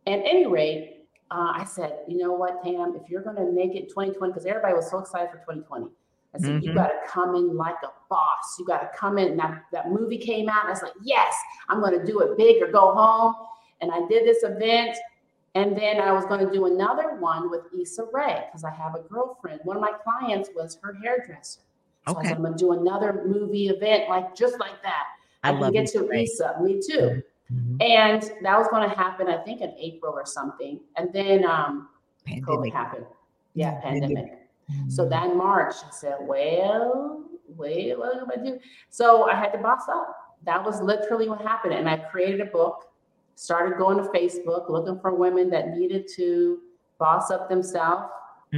And 0.06 0.22
at 0.22 0.28
any 0.28 0.48
rate, 0.48 1.06
uh, 1.30 1.52
I 1.56 1.66
said, 1.66 2.00
you 2.08 2.18
know 2.18 2.32
what, 2.32 2.64
Tam, 2.64 2.96
if 2.96 3.10
you're 3.10 3.22
going 3.22 3.36
to 3.36 3.52
make 3.52 3.76
it 3.76 3.90
2020, 3.90 4.32
because 4.32 4.46
everybody 4.46 4.74
was 4.76 4.90
so 4.90 5.00
excited 5.00 5.30
for 5.30 5.38
2020. 5.40 5.88
I 6.38 6.47
said, 6.47 6.63
you 6.63 6.71
Mhm. 6.71 6.76
got 6.76 6.88
to 6.88 7.00
come 7.08 7.36
in 7.36 7.56
like 7.58 7.76
a 7.84 7.89
boss. 8.10 8.56
You 8.60 8.65
got 8.65 8.80
to 8.82 8.89
come 8.97 9.17
in. 9.17 9.30
And 9.32 9.39
that, 9.39 9.63
that 9.71 9.91
movie 9.91 10.17
came 10.17 10.47
out. 10.50 10.62
And 10.62 10.67
I 10.69 10.71
was 10.71 10.82
like, 10.82 10.93
yes, 11.02 11.34
I'm 11.69 11.80
going 11.82 11.97
to 12.00 12.06
do 12.06 12.19
it 12.21 12.38
big 12.38 12.62
or 12.62 12.71
go 12.71 12.93
home. 12.93 13.36
And 13.82 13.91
I 13.91 14.00
did 14.08 14.26
this 14.26 14.43
event. 14.43 14.97
And 15.56 15.76
then 15.76 16.00
I 16.00 16.12
was 16.12 16.26
going 16.26 16.45
to 16.45 16.52
do 16.52 16.65
another 16.67 17.15
one 17.19 17.50
with 17.50 17.62
Issa 17.80 18.06
Rae 18.13 18.43
because 18.47 18.63
I 18.63 18.69
have 18.71 18.95
a 18.95 19.00
girlfriend. 19.02 19.62
One 19.63 19.76
of 19.76 19.82
my 19.82 19.93
clients 20.04 20.50
was 20.56 20.78
her 20.84 20.93
hairdresser. 21.04 21.62
So 22.08 22.13
I 22.15 22.19
Okay. 22.19 22.28
said, 22.30 22.38
I'm 22.38 22.43
going 22.43 22.54
to 22.54 22.60
do 22.60 22.71
another 22.73 23.23
movie 23.26 23.67
event 23.69 24.08
like 24.10 24.36
just 24.36 24.60
like 24.60 24.82
that. 24.84 25.06
I 25.43 25.50
I, 25.50 25.52
can 25.54 25.62
love 25.62 25.73
get 25.73 25.84
Issa 25.86 26.00
to 26.00 26.08
Rae. 26.08 26.23
Issa. 26.23 26.58
Me 26.62 26.80
too. 26.82 27.23
Mhm. 27.52 27.82
And 27.82 28.21
that 28.43 28.58
was 28.58 28.67
going 28.67 28.88
to 28.88 28.95
happen, 28.95 29.28
I 29.30 29.38
think, 29.38 29.62
in 29.62 29.71
April 29.78 30.13
or 30.13 30.26
something. 30.26 30.80
And 30.95 31.12
then 31.13 31.43
um, 31.45 31.89
COVID 32.28 32.43
Pandemic. 32.45 32.73
happened. 32.73 33.06
Yeah, 33.54 33.71
Yeah, 33.73 33.82
pandemic. 33.82 34.47
So 34.90 35.06
Mhm. 35.06 35.10
that 35.10 35.36
March, 35.36 35.76
I 35.86 35.92
said, 35.92 36.18
well, 36.22 37.24
wait, 37.56 37.98
what 37.98 38.18
am 38.18 38.30
I 38.32 38.36
do? 38.44 38.60
So 38.90 39.30
I 39.30 39.36
had 39.36 39.52
to 39.54 39.58
boss 39.60 39.84
up. 39.90 40.16
That 40.44 40.64
was 40.64 40.82
literally 40.82 41.30
what 41.30 41.42
happened. 41.42 41.74
And 41.74 41.90
I 41.90 41.98
created 41.98 42.42
a 42.42 42.46
book, 42.46 42.86
started 43.36 43.78
going 43.78 43.98
to 43.98 44.04
Facebook, 44.10 44.70
looking 44.70 45.00
for 45.00 45.14
women 45.14 45.50
that 45.52 45.70
needed 45.70 46.08
to 46.16 46.60
boss 47.00 47.32
up 47.32 47.50
themselves, 47.50 48.06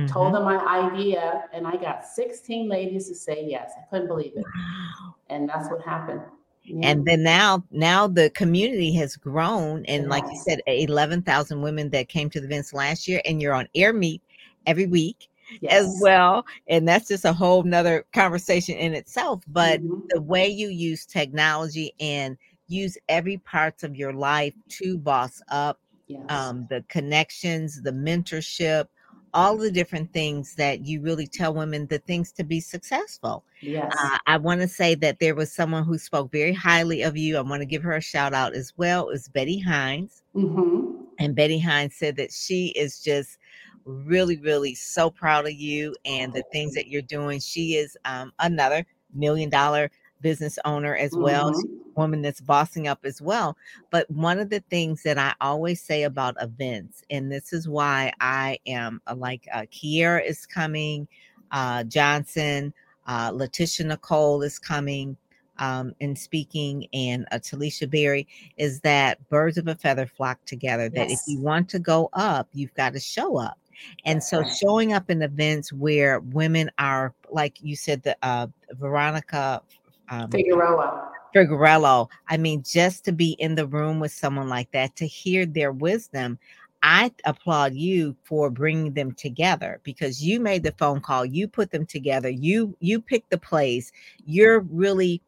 told 0.07 0.31
Mhm. 0.31 0.33
them 0.33 0.43
my 0.43 0.57
idea, 0.65 1.45
and 1.53 1.67
I 1.67 1.75
got 1.75 2.05
16 2.05 2.69
ladies 2.69 3.07
to 3.09 3.15
say 3.15 3.45
yes. 3.45 3.71
I 3.77 3.81
couldn't 3.89 4.07
believe 4.07 4.33
it. 4.35 4.45
Wow. 4.45 5.15
And 5.29 5.47
that's 5.49 5.69
what 5.69 5.81
happened. 5.81 6.21
Yeah. 6.63 6.89
And 6.89 7.05
then 7.05 7.23
now, 7.23 7.63
now 7.71 8.07
the 8.07 8.29
community 8.31 8.93
has 8.93 9.15
grown, 9.15 9.85
and 9.85 10.07
like 10.07 10.23
you 10.31 10.37
said, 10.37 10.61
eleven 10.67 11.21
thousand 11.21 11.61
women 11.61 11.89
that 11.89 12.09
came 12.09 12.29
to 12.29 12.39
the 12.39 12.45
events 12.45 12.73
last 12.73 13.07
year, 13.07 13.21
and 13.25 13.41
you're 13.41 13.53
on 13.53 13.67
Airmeet 13.75 14.21
every 14.67 14.85
week 14.85 15.29
as 15.69 15.95
well, 15.99 16.45
and 16.67 16.87
that's 16.87 17.07
just 17.07 17.25
a 17.25 17.33
whole 17.33 17.63
nother 17.63 18.05
conversation 18.13 18.75
in 18.75 18.93
itself. 18.93 19.43
But 19.47 19.81
Mhm. 19.81 20.01
the 20.09 20.21
way 20.21 20.47
you 20.47 20.69
use 20.69 21.05
technology 21.05 21.93
and 21.99 22.37
use 22.67 22.97
every 23.09 23.37
parts 23.37 23.83
of 23.83 23.95
your 23.95 24.13
life 24.13 24.53
to 24.69 24.97
boss 24.97 25.41
up, 25.49 25.79
yes. 26.07 26.21
um, 26.29 26.65
the 26.69 26.83
connections, 26.89 27.81
the 27.81 27.91
mentorship, 27.91 28.87
all 29.33 29.57
the 29.57 29.71
different 29.71 30.11
things 30.13 30.55
that 30.55 30.85
you 30.85 31.01
really 31.01 31.27
tell 31.27 31.53
women 31.53 31.87
the 31.87 31.99
things 31.99 32.31
to 32.33 32.43
be 32.43 32.59
successful. 32.59 33.43
yes. 33.61 33.91
Uh, 34.03 34.17
I 34.27 34.37
want 34.37 34.61
to 34.61 34.67
say 34.67 34.95
that 34.95 35.19
there 35.19 35.35
was 35.35 35.51
someone 35.51 35.83
who 35.83 35.97
spoke 35.97 36.31
very 36.31 36.53
highly 36.53 37.01
of 37.03 37.17
you. 37.17 37.37
I 37.37 37.41
want 37.41 37.61
to 37.61 37.65
give 37.65 37.83
her 37.83 37.93
a 37.95 38.01
shout 38.01 38.33
out 38.33 38.53
as 38.55 38.73
well. 38.77 39.09
Is 39.09 39.27
Betty 39.29 39.59
Hines, 39.59 40.23
hmm 40.33 41.05
and 41.19 41.35
Betty 41.35 41.59
Hines 41.59 41.95
said 41.95 42.15
that 42.17 42.31
she 42.31 42.67
is 42.69 43.01
just 43.01 43.37
really, 43.85 44.37
really 44.37 44.75
so 44.75 45.09
proud 45.09 45.45
of 45.45 45.53
you 45.53 45.95
and 46.05 46.33
the 46.33 46.43
things 46.51 46.73
that 46.75 46.87
you're 46.87 47.01
doing. 47.01 47.39
She 47.39 47.75
is 47.75 47.97
um, 48.05 48.33
another 48.39 48.85
million 49.13 49.49
dollar 49.49 49.89
business 50.21 50.59
owner 50.65 50.95
as 50.95 51.17
well. 51.17 51.51
Mhm. 51.51 51.63
woman 51.95 52.21
that's 52.21 52.39
bossing 52.41 52.87
up 52.87 52.99
as 53.03 53.21
well. 53.21 53.57
But 53.91 54.09
one 54.09 54.39
of 54.39 54.49
the 54.49 54.61
things 54.69 55.03
that 55.03 55.17
I 55.17 55.33
always 55.41 55.81
say 55.81 56.03
about 56.03 56.37
events, 56.41 57.03
and 57.09 57.29
this 57.31 57.51
is 57.51 57.67
why 57.67 58.13
I 58.21 58.57
am 58.67 59.01
like 59.17 59.47
uh, 59.53 59.63
Kiera 59.71 60.25
is 60.25 60.45
coming. 60.45 61.07
uh, 61.51 61.83
Johnson, 61.83 62.73
uh, 63.07 63.31
Letitia 63.33 63.87
Nicole 63.87 64.43
is 64.43 64.59
coming 64.59 65.17
um, 65.57 65.93
and 65.99 66.17
speaking, 66.17 66.87
and 66.93 67.25
uh, 67.31 67.37
Talisha 67.39 67.89
Berry 67.89 68.27
is 68.57 68.79
that 68.81 69.27
birds 69.29 69.57
of 69.57 69.67
a 69.67 69.75
feather 69.75 70.05
flock 70.05 70.39
together. 70.45 70.89
That 70.89 71.09
if 71.11 71.19
you 71.27 71.39
want 71.39 71.67
to 71.69 71.79
go 71.79 72.09
up, 72.13 72.47
you've 72.53 72.73
got 72.75 72.93
to 72.93 72.99
show 72.99 73.37
up. 73.37 73.57
And 74.05 74.23
so, 74.23 74.43
showing 74.43 74.93
up 74.93 75.09
in 75.09 75.21
events 75.21 75.73
where 75.73 76.19
women 76.19 76.71
are, 76.79 77.13
like 77.29 77.61
you 77.61 77.75
said, 77.75 78.03
the 78.03 78.17
uh, 78.21 78.47
Veronica 78.73 79.61
um, 80.09 80.29
Figueroa. 80.31 81.11
Figuerello. 81.35 82.09
I 82.27 82.37
mean, 82.37 82.63
just 82.63 83.05
to 83.05 83.11
be 83.11 83.31
in 83.33 83.55
the 83.55 83.67
room 83.67 83.99
with 83.99 84.11
someone 84.11 84.49
like 84.49 84.71
that, 84.71 84.95
to 84.97 85.07
hear 85.07 85.45
their 85.45 85.71
wisdom, 85.71 86.39
I 86.81 87.11
applaud 87.25 87.73
you 87.73 88.15
for 88.23 88.49
bringing 88.49 88.93
them 88.93 89.11
together 89.11 89.79
because 89.83 90.23
you 90.23 90.39
made 90.39 90.63
the 90.63 90.71
phone 90.71 91.01
call, 91.01 91.25
you 91.25 91.47
put 91.47 91.71
them 91.71 91.85
together, 91.85 92.29
you 92.29 92.75
you 92.79 93.01
picked 93.01 93.29
the 93.29 93.37
place. 93.37 93.91
You're 94.25 94.61
really 94.61 95.21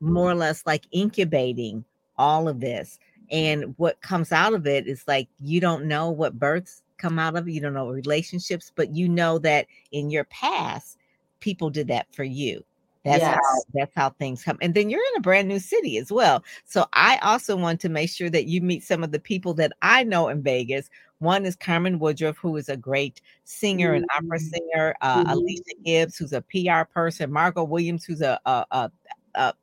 more 0.00 0.30
or 0.30 0.34
less 0.34 0.66
like 0.66 0.84
incubating 0.90 1.84
all 2.18 2.48
of 2.48 2.60
this. 2.60 2.98
And 3.30 3.74
what 3.76 4.00
comes 4.02 4.32
out 4.32 4.52
of 4.52 4.66
it 4.66 4.86
is 4.86 5.04
like 5.06 5.28
you 5.40 5.60
don't 5.60 5.86
know 5.86 6.10
what 6.10 6.38
births 6.38 6.82
come 6.98 7.18
out 7.18 7.36
of 7.36 7.48
you 7.48 7.60
don't 7.60 7.74
know 7.74 7.88
relationships, 7.88 8.72
but 8.74 8.94
you 8.94 9.08
know 9.08 9.38
that 9.38 9.66
in 9.92 10.10
your 10.10 10.24
past, 10.24 10.98
people 11.40 11.70
did 11.70 11.88
that 11.88 12.06
for 12.14 12.24
you. 12.24 12.64
That's 13.04 13.22
how 13.22 13.40
that's 13.72 13.94
how 13.94 14.10
things 14.10 14.42
come. 14.42 14.58
And 14.60 14.74
then 14.74 14.90
you're 14.90 15.00
in 15.00 15.18
a 15.18 15.20
brand 15.20 15.46
new 15.46 15.60
city 15.60 15.96
as 15.96 16.10
well. 16.10 16.42
So 16.64 16.86
I 16.92 17.18
also 17.22 17.54
want 17.56 17.80
to 17.82 17.88
make 17.88 18.10
sure 18.10 18.28
that 18.30 18.46
you 18.46 18.60
meet 18.60 18.82
some 18.82 19.04
of 19.04 19.12
the 19.12 19.20
people 19.20 19.54
that 19.54 19.72
I 19.80 20.02
know 20.02 20.28
in 20.28 20.42
Vegas. 20.42 20.90
One 21.20 21.46
is 21.46 21.54
Carmen 21.54 22.00
Woodruff, 22.00 22.36
who 22.36 22.56
is 22.56 22.68
a 22.68 22.76
great 22.76 23.20
singer 23.44 23.94
and 23.94 24.04
opera 24.16 24.38
Mhm. 24.38 24.50
singer. 24.50 24.94
Uh, 25.02 25.24
Mhm. 25.24 25.32
Alicia 25.32 25.74
Gibbs, 25.84 26.16
who's 26.18 26.32
a 26.32 26.42
PR 26.42 26.82
person. 26.82 27.30
Margot 27.30 27.62
Williams, 27.62 28.04
who's 28.04 28.22
a 28.22 28.40
a, 28.44 28.66
a, 28.72 28.90
a 29.36 29.54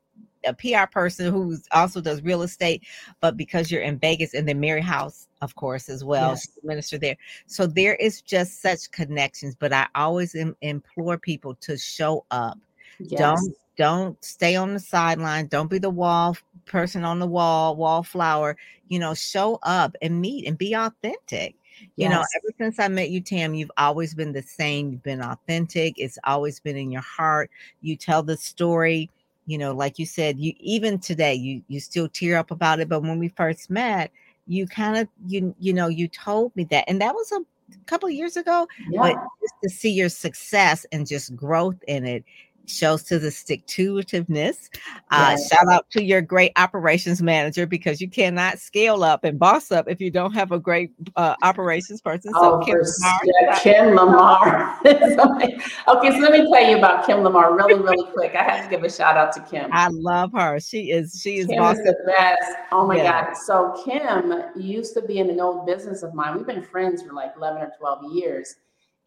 a 0.46 0.54
PR 0.54 0.86
person 0.90 1.32
who 1.32 1.56
also 1.72 2.00
does 2.00 2.22
real 2.22 2.42
estate, 2.42 2.82
but 3.20 3.36
because 3.36 3.70
you're 3.70 3.82
in 3.82 3.98
Vegas, 3.98 4.34
and 4.34 4.46
then 4.48 4.60
Mary 4.60 4.80
House, 4.80 5.28
of 5.42 5.54
course, 5.54 5.88
as 5.88 6.04
well, 6.04 6.30
Yes. 6.30 6.48
minister 6.62 6.98
there. 6.98 7.16
So 7.46 7.66
there 7.66 7.94
is 7.96 8.20
just 8.22 8.60
such 8.62 8.90
connections. 8.90 9.54
But 9.54 9.72
I 9.72 9.86
always 9.94 10.34
im- 10.34 10.56
implore 10.60 11.18
people 11.18 11.54
to 11.56 11.76
show 11.76 12.24
up 12.30 12.58
Yes. 13.00 13.20
don't 13.20 13.54
don't 13.76 14.24
stay 14.24 14.54
on 14.54 14.72
the 14.72 14.78
sideline 14.80 15.46
don't 15.48 15.70
be 15.70 15.78
the 15.78 15.90
wall 15.90 16.36
person 16.64 17.04
on 17.04 17.18
the 17.18 17.26
wall 17.26 17.74
wallflower 17.76 18.56
you 18.88 18.98
know 18.98 19.14
show 19.14 19.58
up 19.62 19.96
and 20.00 20.20
meet 20.20 20.46
and 20.46 20.56
be 20.58 20.74
authentic 20.74 21.56
you 21.96 22.08
know 22.08 22.18
ever 22.36 22.54
since 22.58 22.78
i 22.78 22.86
met 22.86 23.10
you 23.10 23.20
tam 23.20 23.52
you've 23.54 23.70
always 23.76 24.14
been 24.14 24.32
the 24.32 24.42
same 24.42 24.92
you've 24.92 25.02
been 25.02 25.22
authentic 25.22 25.94
it's 25.98 26.18
always 26.24 26.60
been 26.60 26.76
in 26.76 26.90
your 26.90 27.02
heart 27.02 27.50
you 27.82 27.96
tell 27.96 28.22
the 28.22 28.36
story 28.36 29.10
you 29.46 29.58
know 29.58 29.72
like 29.72 29.98
you 29.98 30.06
said 30.06 30.38
you 30.38 30.52
even 30.58 30.98
today 30.98 31.34
you 31.34 31.62
you 31.68 31.80
still 31.80 32.08
tear 32.08 32.36
up 32.36 32.50
about 32.50 32.80
it 32.80 32.88
but 32.88 33.00
when 33.00 33.18
we 33.18 33.28
first 33.28 33.70
met 33.70 34.10
you 34.46 34.66
kind 34.66 34.96
of 34.96 35.08
you 35.26 35.54
you 35.58 35.72
know 35.72 35.88
you 35.88 36.08
told 36.08 36.54
me 36.56 36.64
that 36.64 36.84
and 36.88 37.00
that 37.00 37.14
was 37.14 37.32
a 37.32 37.40
couple 37.86 38.08
of 38.08 38.14
years 38.14 38.36
ago 38.36 38.66
but 38.94 39.14
just 39.40 39.54
to 39.62 39.68
see 39.68 39.90
your 39.90 40.08
success 40.08 40.84
and 40.92 41.06
just 41.06 41.34
growth 41.34 41.82
in 41.88 42.04
it 42.04 42.24
shows 42.66 43.02
to 43.04 43.18
the 43.18 43.30
stick 43.30 43.66
to 43.66 43.94
itiveness. 43.94 44.68
Uh, 45.10 45.30
Yes. 45.30 45.48
shout 45.48 45.68
out 45.70 45.88
to 45.90 46.02
your 46.02 46.20
great 46.20 46.52
operations 46.56 47.22
manager 47.22 47.66
because 47.66 48.00
you 48.00 48.08
cannot 48.08 48.58
scale 48.58 49.04
up 49.04 49.24
and 49.24 49.38
boss 49.38 49.70
up 49.70 49.86
if 49.88 50.00
you 50.00 50.10
don't 50.10 50.32
have 50.32 50.52
a 50.52 50.58
great 50.58 50.92
uh, 51.16 51.34
operations 51.42 52.00
person. 52.00 52.32
So 52.34 52.60
Oh, 52.60 52.64
Kim 52.64 52.76
Lamar, 52.78 53.20
yeah, 53.24 53.58
Kim 53.60 53.94
Lamar. 53.94 54.78
okay, 54.86 56.10
so 56.10 56.18
let 56.18 56.32
me 56.32 56.50
tell 56.52 56.68
you 56.68 56.78
about 56.78 57.06
Kim 57.06 57.22
Lamar 57.22 57.54
really, 57.54 57.74
really 57.80 58.10
quick. 58.12 58.34
I 58.34 58.42
have 58.42 58.64
to 58.64 58.70
give 58.70 58.84
a 58.84 58.90
shout 58.90 59.16
out 59.16 59.32
to 59.34 59.40
Kim. 59.42 59.70
I 59.72 59.88
love 59.90 60.32
her. 60.34 60.58
She 60.60 60.90
is 60.90 61.20
she 61.22 61.38
is 61.38 61.46
Kim 61.46 61.58
boss 61.58 61.76
is 61.78 61.84
the 61.84 62.12
best. 62.16 62.42
Oh 62.72 62.86
my 62.86 62.96
Yeah. 62.96 63.24
God. 63.26 63.34
So 63.34 63.80
Kim 63.84 64.32
used 64.56 64.94
to 64.94 65.02
be 65.02 65.18
in 65.18 65.30
an 65.30 65.40
old 65.40 65.66
business 65.66 66.02
of 66.02 66.14
mine. 66.14 66.36
We've 66.36 66.46
been 66.46 66.62
friends 66.62 67.02
for 67.02 67.12
like 67.12 67.32
11 67.36 67.62
or 67.62 67.72
12 67.78 68.12
years. 68.14 68.56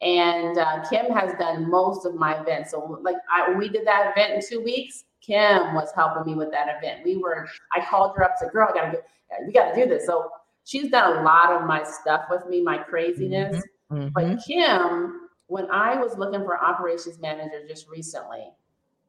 And 0.01 0.57
uh, 0.57 0.87
Kim 0.89 1.07
has 1.11 1.33
done 1.39 1.69
most 1.69 2.05
of 2.05 2.15
my 2.15 2.39
events. 2.39 2.71
So 2.71 2.99
like 3.01 3.15
I, 3.31 3.53
we 3.53 3.69
did 3.69 3.85
that 3.87 4.11
event 4.11 4.33
in 4.35 4.41
two 4.47 4.63
weeks. 4.63 5.05
Kim 5.21 5.73
was 5.73 5.91
helping 5.95 6.31
me 6.31 6.37
with 6.37 6.51
that 6.51 6.67
event. 6.77 7.01
We 7.03 7.17
were, 7.17 7.47
I 7.73 7.83
called 7.85 8.15
her 8.15 8.23
up, 8.23 8.35
said, 8.39 8.51
girl, 8.51 8.69
I 8.69 8.73
gotta 8.73 8.91
get, 8.91 9.05
we 9.45 9.51
gotta 9.51 9.75
do 9.75 9.87
this. 9.87 10.05
So 10.05 10.29
she's 10.65 10.91
done 10.91 11.17
a 11.17 11.21
lot 11.23 11.51
of 11.51 11.67
my 11.67 11.83
stuff 11.83 12.25
with 12.29 12.45
me, 12.47 12.61
my 12.61 12.77
craziness. 12.77 13.61
Mhm. 13.91 14.13
But 14.13 14.39
Kim, 14.45 15.27
when 15.47 15.69
I 15.71 15.95
was 15.99 16.17
looking 16.17 16.43
for 16.43 16.61
operations 16.63 17.19
manager 17.19 17.65
just 17.67 17.89
recently, 17.89 18.51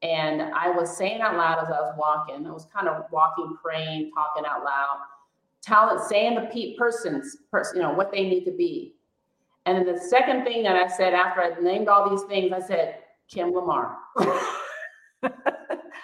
and 0.01 0.41
I 0.41 0.69
was 0.71 0.95
saying 0.95 1.21
out 1.21 1.35
loud 1.35 1.59
as 1.61 1.67
I 1.67 1.81
was 1.81 1.93
walking, 1.97 2.47
I 2.47 2.51
was 2.51 2.65
kind 2.73 2.87
of 2.87 3.03
walking, 3.11 3.57
praying, 3.61 4.11
talking 4.15 4.45
out 4.45 4.63
loud, 4.63 4.99
telling, 5.61 6.01
saying 6.07 6.35
the 6.35 6.49
pe- 6.53 6.75
persons, 6.77 7.37
person, 7.51 7.77
you 7.77 7.81
know, 7.83 7.93
what 7.93 8.11
they 8.11 8.23
need 8.23 8.45
to 8.45 8.51
be. 8.51 8.95
And 9.69 9.77
then 9.77 9.93
the 9.93 10.01
second 10.01 10.45
thing 10.45 10.63
that 10.63 10.75
I 10.75 10.87
said 10.87 11.13
after 11.13 11.41
I 11.43 11.51
named 11.61 11.87
all 11.89 12.09
these 12.09 12.23
things, 12.23 12.51
I 12.51 12.59
said, 12.59 12.95
Kim 13.27 13.51
Lamar. 13.53 13.97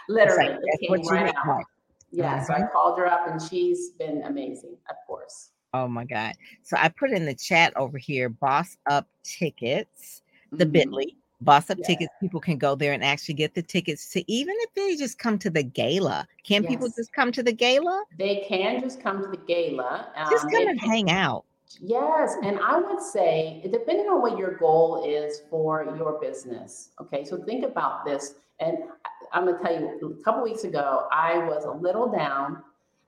Literally, 0.08 0.50
That's 0.50 0.60
it 0.64 0.80
came 0.82 0.92
what 1.02 1.12
right 1.12 1.34
out. 1.36 1.48
like. 1.48 1.66
Yeah, 2.12 2.44
so 2.44 2.54
I 2.54 2.62
called 2.72 3.00
her 3.00 3.08
up 3.08 3.28
and 3.28 3.42
she's 3.42 3.90
been 3.98 4.22
amazing, 4.22 4.78
of 4.92 4.98
course. 5.08 5.50
Oh 5.74 5.88
my 5.88 6.06
God. 6.06 6.34
So 6.62 6.78
I 6.80 6.90
put 6.90 7.10
in 7.10 7.26
the 7.26 7.34
chat 7.34 7.76
over 7.76 7.98
here, 7.98 8.30
boss 8.30 8.78
up 8.86 9.08
tickets, 9.24 10.22
the 10.52 10.66
Mhm. 10.68 10.72
Bitly. 10.72 11.16
Boss 11.42 11.72
up 11.72 11.80
Yeah. 11.80 11.88
tickets, 11.88 12.14
people 12.22 12.40
can 12.40 12.60
go 12.60 12.76
there 12.76 12.94
and 12.94 13.04
actually 13.04 13.34
get 13.34 13.56
the 13.56 13.64
tickets 13.64 14.12
to 14.12 14.32
even 14.32 14.54
if 14.60 14.74
they 14.76 14.96
just 14.96 15.18
come 15.18 15.40
to 15.40 15.50
the 15.50 15.64
gala. 15.64 16.28
Can 16.44 16.64
people 16.64 16.88
just 16.88 17.12
come 17.14 17.32
to 17.32 17.42
the 17.42 17.52
gala? 17.52 18.04
They 18.20 18.46
can 18.48 18.80
just 18.80 19.02
come 19.02 19.22
to 19.22 19.28
the 19.28 19.38
gala. 19.38 20.14
Just 20.30 20.46
um, 20.46 20.52
come 20.52 20.68
and 20.68 20.80
can- 20.80 20.90
hang 20.90 21.10
out. 21.10 21.46
Yes, 21.82 22.36
and 22.44 22.60
I 22.60 22.80
would 22.80 23.02
say, 23.02 23.68
depending 23.72 24.06
on 24.08 24.22
what 24.22 24.38
your 24.38 24.56
goal 24.58 25.04
is 25.06 25.42
for 25.50 25.84
your 25.98 26.20
business, 26.20 26.90
okay, 27.02 27.24
so 27.26 27.38
think 27.44 27.66
about 27.66 28.06
this. 28.06 28.36
And 28.60 28.78
I'm 29.34 29.46
gonna 29.46 29.60
tell 29.62 29.74
you, 29.74 30.18
a 30.20 30.24
couple 30.24 30.44
weeks 30.44 30.64
ago, 30.64 31.08
I 31.12 31.40
was 31.40 31.66
a 31.66 31.72
little 31.72 32.08
down. 32.10 32.64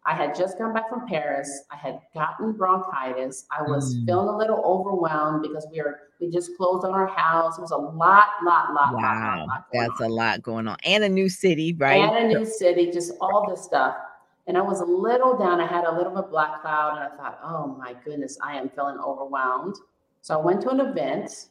I 0.05 0.13
had 0.15 0.35
just 0.35 0.57
come 0.57 0.73
back 0.73 0.89
from 0.89 1.05
Paris. 1.07 1.63
I 1.71 1.75
had 1.75 1.99
gotten 2.13 2.53
bronchitis. 2.53 3.45
I 3.51 3.61
was 3.61 3.95
Mm. 3.95 4.05
feeling 4.05 4.29
a 4.29 4.37
little 4.37 4.61
overwhelmed 4.63 5.41
because 5.43 5.67
we 5.71 5.79
are 5.81 5.99
we 6.19 6.29
just 6.31 6.55
closed 6.57 6.83
on 6.85 6.93
our 6.93 7.05
house. 7.07 7.57
It 7.57 7.61
was 7.61 7.71
a 7.71 7.77
lot, 7.77 8.29
lot, 8.43 8.73
lot, 8.73 8.73
lot, 8.73 8.93
lot, 8.93 8.93
Wow, 8.93 9.45
lot 9.47 9.65
that's 9.71 10.01
on 10.01 10.09
a 10.09 10.13
lot 10.13 10.41
going 10.41 10.67
on. 10.67 10.77
And 10.83 11.03
a 11.03 11.09
new 11.09 11.29
city, 11.29 11.73
right? 11.77 12.01
and 12.01 12.31
a 12.31 12.39
new 12.39 12.45
city, 12.45 12.89
just 12.91 13.11
all 13.21 13.47
this 13.49 13.63
stuff. 13.63 13.95
And 14.47 14.57
I 14.57 14.61
was 14.61 14.79
a 14.79 14.85
little 14.85 15.37
down. 15.37 15.59
I 15.59 15.67
had 15.67 15.83
a 15.83 15.91
little 15.91 16.11
bit 16.13 16.23
of 16.25 16.29
black 16.31 16.61
cloud, 16.61 16.97
and 16.97 16.99
I 17.13 17.17
thought, 17.17 17.39
oh 17.43 17.75
my 17.77 17.93
goodness, 18.05 18.37
I 18.41 18.55
am 18.57 18.69
feeling 18.69 18.97
overwhelmed. 18.97 19.75
So 20.21 20.39
I 20.39 20.43
went 20.43 20.61
to 20.61 20.69
an 20.69 20.79
event, 20.79 21.47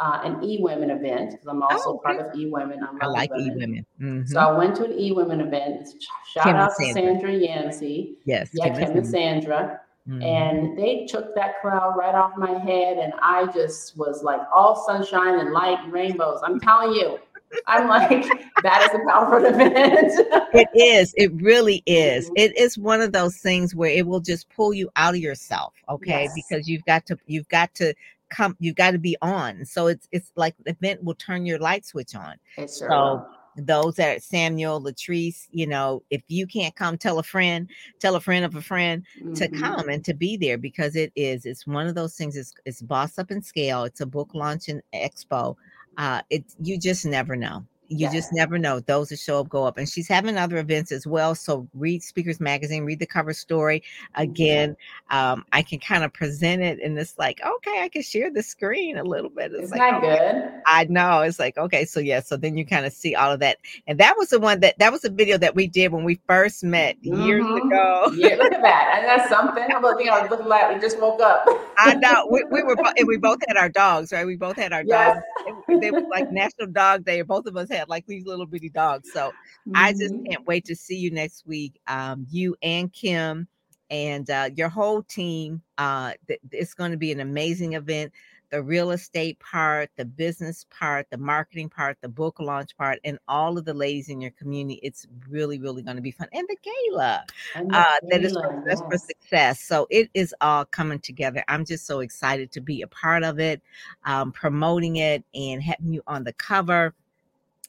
uh, 0.00 0.20
an 0.24 0.42
E 0.42 0.58
Women 0.60 0.90
event, 0.90 1.32
because 1.32 1.46
I'm 1.46 1.62
also 1.62 1.90
Oh, 1.94 1.98
part 1.98 2.16
of 2.20 2.34
E 2.34 2.46
Women. 2.46 2.80
I'm 2.82 3.00
I 3.00 3.06
Lovely 3.06 3.18
like 3.20 3.30
e 3.40 3.50
Women. 3.50 3.86
women. 4.00 4.26
So 4.26 4.40
I 4.40 4.56
went 4.56 4.74
to 4.76 4.84
an 4.84 4.98
E 4.98 5.12
Women 5.12 5.40
event. 5.40 5.88
Shout 6.32 6.44
Kim 6.44 6.56
out 6.56 6.70
to 6.70 6.74
Sandra. 6.86 7.02
Sandra 7.14 7.32
Yancey, 7.32 8.16
Yes. 8.24 8.50
yeah, 8.52 8.68
Kim 8.76 8.96
and 8.96 9.06
Sandra. 9.06 9.80
Mhm. 10.08 10.22
And 10.24 10.78
they 10.78 11.04
took 11.06 11.34
that 11.34 11.60
cloud 11.60 11.94
right 11.96 12.14
off 12.14 12.32
my 12.36 12.58
head, 12.58 12.98
and 12.98 13.12
I 13.20 13.46
just 13.52 13.96
was 13.98 14.22
like 14.22 14.40
all 14.52 14.74
sunshine 14.74 15.38
and 15.38 15.52
light 15.52 15.78
and 15.84 15.92
rainbows. 15.92 16.40
I'm 16.42 16.58
telling 16.60 16.94
you, 16.94 17.18
I'm 17.66 17.88
like, 17.88 18.24
that 18.62 18.82
is 18.82 19.00
a 19.00 19.04
powerful 19.06 19.44
event. 19.44 20.12
it 20.54 20.68
is. 20.74 21.14
It 21.16 21.32
really 21.34 21.82
is. 21.86 22.28
Mhm. 22.30 22.32
It 22.36 22.56
is 22.58 22.78
one 22.78 23.00
of 23.00 23.12
those 23.12 23.36
things 23.38 23.74
where 23.74 23.90
it 23.90 24.06
will 24.06 24.20
just 24.20 24.48
pull 24.50 24.72
you 24.74 24.90
out 24.96 25.14
of 25.14 25.20
yourself, 25.20 25.74
okay? 25.88 26.24
Yes. 26.24 26.32
Because 26.34 26.68
you've 26.68 26.84
got 26.84 27.06
to 27.06 27.18
you've 27.26 27.48
got 27.48 27.74
to 27.76 27.94
come 28.30 28.56
you've 28.60 28.76
got 28.76 28.90
to 28.92 28.98
be 28.98 29.16
on. 29.22 29.64
So 29.64 29.86
it's 29.86 30.08
it's 30.12 30.32
like 30.36 30.54
the 30.64 30.70
event 30.72 31.02
will 31.04 31.14
turn 31.14 31.46
your 31.46 31.58
light 31.58 31.84
switch 31.86 32.14
on. 32.14 32.36
It 32.56 32.70
sure 32.70 32.88
So. 32.90 33.26
Those 33.60 33.96
that 33.96 34.22
Samuel, 34.22 34.80
Latrice, 34.80 35.48
you 35.50 35.66
know, 35.66 36.04
if 36.10 36.22
you 36.28 36.46
can't 36.46 36.76
come, 36.76 36.96
tell 36.96 37.18
a 37.18 37.24
friend, 37.24 37.68
tell 37.98 38.14
a 38.14 38.20
friend 38.20 38.44
of 38.44 38.54
a 38.54 38.62
friend 38.62 39.02
to 39.34 39.48
Mhm. 39.48 39.60
come 39.60 39.88
and 39.88 40.04
to 40.04 40.14
be 40.14 40.36
there 40.36 40.56
because 40.58 40.94
it 40.94 41.10
is 41.16 41.44
it's 41.44 41.66
one 41.66 41.88
of 41.88 41.96
those 41.96 42.14
things 42.14 42.36
it's, 42.36 42.54
it's 42.66 42.80
boss 42.82 43.18
up 43.18 43.32
and 43.32 43.44
scale 43.44 43.82
it's 43.84 44.00
a 44.00 44.06
book 44.06 44.30
launch 44.32 44.68
and 44.68 44.80
expo 44.94 45.56
uh 45.98 46.22
it 46.30 46.44
you 46.62 46.78
just 46.78 47.06
never 47.06 47.36
know 47.36 47.66
you 47.88 47.98
yes. 47.98 48.12
just 48.12 48.32
never 48.32 48.58
know. 48.58 48.80
Those 48.80 49.08
that 49.08 49.18
show 49.18 49.40
up 49.40 49.48
go 49.48 49.64
up. 49.64 49.78
And 49.78 49.88
she's 49.88 50.08
having 50.08 50.36
other 50.36 50.58
events 50.58 50.92
as 50.92 51.06
well. 51.06 51.34
So 51.34 51.68
read 51.74 52.02
Speakers 52.02 52.40
Magazine, 52.40 52.84
read 52.84 52.98
the 52.98 53.06
cover 53.06 53.32
story. 53.32 53.80
Mm-hmm. 53.80 54.22
Again, 54.22 54.76
um, 55.10 55.44
I 55.52 55.62
can 55.62 55.78
kind 55.78 56.04
of 56.04 56.12
present 56.12 56.62
it 56.62 56.80
and 56.80 56.98
it's 56.98 57.18
like, 57.18 57.40
okay, 57.44 57.82
I 57.82 57.88
can 57.88 58.02
share 58.02 58.30
the 58.30 58.42
screen 58.42 58.98
a 58.98 59.04
little 59.04 59.30
bit. 59.30 59.52
It's 59.52 59.64
Isn't 59.64 59.78
like, 59.78 60.00
that 60.00 60.04
okay. 60.04 60.32
good? 60.32 60.62
I 60.66 60.84
know. 60.84 61.20
It's 61.20 61.38
like, 61.38 61.56
okay, 61.56 61.84
so 61.84 62.00
yeah, 62.00 62.20
so 62.20 62.36
then 62.36 62.56
you 62.56 62.66
kind 62.66 62.86
of 62.86 62.92
see 62.92 63.14
all 63.14 63.32
of 63.32 63.40
that. 63.40 63.58
And 63.86 63.98
that 63.98 64.16
was 64.18 64.30
the 64.30 64.40
one 64.40 64.60
that 64.60 64.78
that 64.78 64.92
was 64.92 65.04
a 65.04 65.10
video 65.10 65.38
that 65.38 65.54
we 65.54 65.66
did 65.66 65.92
when 65.92 66.04
we 66.04 66.20
first 66.26 66.64
met 66.64 66.96
years 67.02 67.44
mm-hmm. 67.44 67.66
ago. 67.68 68.12
Yeah, 68.14 68.36
look 68.36 68.52
at 68.52 68.62
that. 68.62 68.94
And 68.96 69.06
that's 69.06 69.28
something. 69.28 69.64
I'm 69.72 69.82
looking, 69.82 70.08
I 70.08 70.20
was 70.20 70.30
looking 70.30 70.46
like 70.46 70.74
we 70.74 70.80
just 70.80 70.98
woke 71.00 71.20
up. 71.20 71.46
I 71.78 71.94
know. 71.94 72.26
We, 72.30 72.44
we 72.50 72.62
were 72.62 72.76
and 72.96 73.06
we 73.06 73.16
both 73.16 73.38
had 73.46 73.56
our 73.56 73.68
dogs, 73.68 74.12
right? 74.12 74.26
We 74.26 74.36
both 74.36 74.56
had 74.56 74.72
our 74.72 74.82
yes. 74.84 75.22
dogs. 75.46 75.80
They 75.80 75.90
were 75.90 76.02
like 76.10 76.32
National 76.32 76.66
Dog 76.68 77.04
Day. 77.04 77.20
Or 77.20 77.24
both 77.24 77.46
of 77.46 77.56
us 77.56 77.68
had 77.68 77.77
like 77.86 78.06
these 78.06 78.26
little 78.26 78.46
bitty 78.46 78.70
dogs. 78.70 79.12
So 79.12 79.28
mm-hmm. 79.28 79.72
I 79.74 79.92
just 79.92 80.14
mm-hmm. 80.14 80.24
can't 80.24 80.46
wait 80.46 80.64
to 80.64 80.74
see 80.74 80.96
you 80.96 81.10
next 81.10 81.46
week. 81.46 81.80
Um, 81.86 82.26
you 82.30 82.56
and 82.62 82.92
Kim 82.92 83.46
and 83.90 84.28
uh, 84.30 84.50
your 84.54 84.68
whole 84.68 85.02
team. 85.02 85.62
Uh, 85.76 86.12
th- 86.26 86.40
it's 86.52 86.74
going 86.74 86.90
to 86.90 86.96
be 86.96 87.12
an 87.12 87.20
amazing 87.20 87.74
event. 87.74 88.12
The 88.50 88.62
real 88.62 88.92
estate 88.92 89.38
part, 89.40 89.90
the 89.96 90.06
business 90.06 90.64
part, 90.70 91.06
the 91.10 91.18
marketing 91.18 91.68
part, 91.68 91.98
the 92.00 92.08
book 92.08 92.40
launch 92.40 92.74
part, 92.78 92.98
and 93.04 93.18
all 93.28 93.58
of 93.58 93.66
the 93.66 93.74
ladies 93.74 94.08
in 94.08 94.22
your 94.22 94.30
community. 94.30 94.80
It's 94.82 95.06
really, 95.28 95.58
really 95.58 95.82
going 95.82 95.96
to 95.96 96.02
be 96.02 96.12
fun. 96.12 96.28
And 96.32 96.48
the 96.48 96.56
gala, 96.62 97.24
and 97.54 97.70
the 97.70 97.76
uh, 97.76 97.82
gala 97.82 98.10
that 98.10 98.24
is 98.24 98.32
for, 98.32 98.64
yes. 98.66 98.80
for 98.80 98.96
success. 98.96 99.60
So 99.60 99.86
it 99.90 100.08
is 100.14 100.34
all 100.40 100.64
coming 100.64 100.98
together. 100.98 101.44
I'm 101.48 101.66
just 101.66 101.86
so 101.86 102.00
excited 102.00 102.50
to 102.52 102.62
be 102.62 102.80
a 102.80 102.86
part 102.86 103.22
of 103.22 103.38
it, 103.38 103.60
um, 104.04 104.32
promoting 104.32 104.96
it, 104.96 105.24
and 105.34 105.62
having 105.62 105.92
you 105.92 106.02
on 106.06 106.24
the 106.24 106.32
cover 106.32 106.94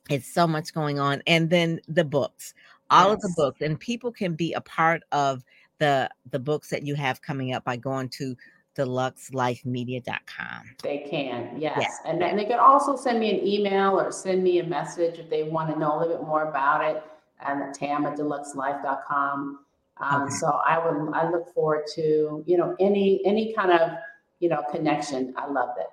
it's 0.10 0.32
so 0.32 0.48
much 0.48 0.74
going 0.74 1.00
on. 1.00 1.22
And 1.28 1.50
then 1.50 1.80
the 1.88 2.04
books, 2.04 2.54
all 2.90 3.10
yes. 3.10 3.16
of 3.16 3.22
the 3.22 3.34
books, 3.38 3.62
and 3.62 3.80
people 3.80 4.12
can 4.12 4.34
be 4.34 4.54
a 4.54 4.62
part 4.62 5.04
of 5.12 5.44
the 5.78 6.10
the 6.32 6.40
books 6.40 6.70
that 6.70 6.84
you 6.84 6.96
have 6.96 7.22
coming 7.22 7.54
up 7.54 7.64
by 7.64 7.78
going 7.78 8.10
to 8.10 8.36
deluxelifemedia.com. 8.76 10.76
They 10.84 11.00
can, 11.10 11.60
yes. 11.60 11.78
yes. 11.82 11.98
And 12.06 12.22
then 12.22 12.38
they 12.38 12.46
can 12.46 12.60
also 12.60 12.96
send 12.96 13.20
me 13.20 13.38
an 13.38 13.46
email 13.46 14.00
or 14.00 14.12
send 14.12 14.44
me 14.44 14.60
a 14.60 14.64
message 14.64 15.20
if 15.20 15.30
they 15.30 15.44
want 15.44 15.74
to 15.74 15.80
know 15.80 15.98
a 15.98 16.00
little 16.00 16.18
bit 16.18 16.26
more 16.26 16.48
about 16.48 16.86
it 16.86 17.04
and 17.46 17.74
tam 17.74 18.06
at 18.06 18.18
deluxelife.com. 18.18 19.60
Um, 19.98 20.24
okay. 20.24 20.34
So 20.36 20.48
I 20.66 20.80
would 20.80 21.14
I 21.14 21.30
look 21.30 21.54
forward 21.54 21.84
to 21.96 22.44
you 22.46 22.58
know 22.58 22.76
any 22.80 23.22
any 23.26 23.54
kind 23.54 23.72
of 23.72 23.92
you 24.40 24.50
know 24.50 24.64
connection. 24.72 25.34
I 25.38 25.48
love 25.48 25.76
it. 25.78 25.88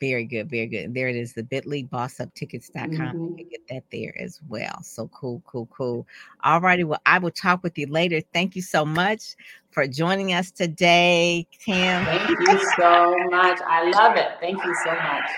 Very 0.00 0.24
good, 0.24 0.48
very 0.48 0.66
good. 0.66 0.94
There 0.94 1.08
it 1.08 1.16
is, 1.16 1.32
the 1.32 1.42
bit.ly 1.42 1.84
bossuptickets.com. 1.84 2.90
Mm-hmm. 2.90 3.24
You 3.24 3.34
can 3.36 3.48
get 3.48 3.68
that 3.68 3.84
there 3.90 4.14
as 4.20 4.40
well. 4.48 4.80
So 4.82 5.08
cool, 5.08 5.42
cool, 5.44 5.66
cool. 5.66 6.06
All 6.44 6.60
righty. 6.60 6.84
Well, 6.84 7.00
I 7.04 7.18
will 7.18 7.32
talk 7.32 7.62
with 7.62 7.76
you 7.76 7.86
later. 7.86 8.20
Thank 8.32 8.54
you 8.54 8.62
so 8.62 8.84
much 8.84 9.34
for 9.70 9.86
joining 9.88 10.32
us 10.32 10.50
today, 10.50 11.46
Tam. 11.64 12.04
Thank 12.04 12.28
you 12.30 12.70
so 12.78 13.16
much. 13.30 13.58
I 13.66 13.90
love 13.90 14.16
it. 14.16 14.28
Thank 14.40 14.64
you 14.64 14.74
so 14.84 14.92
much 14.92 15.30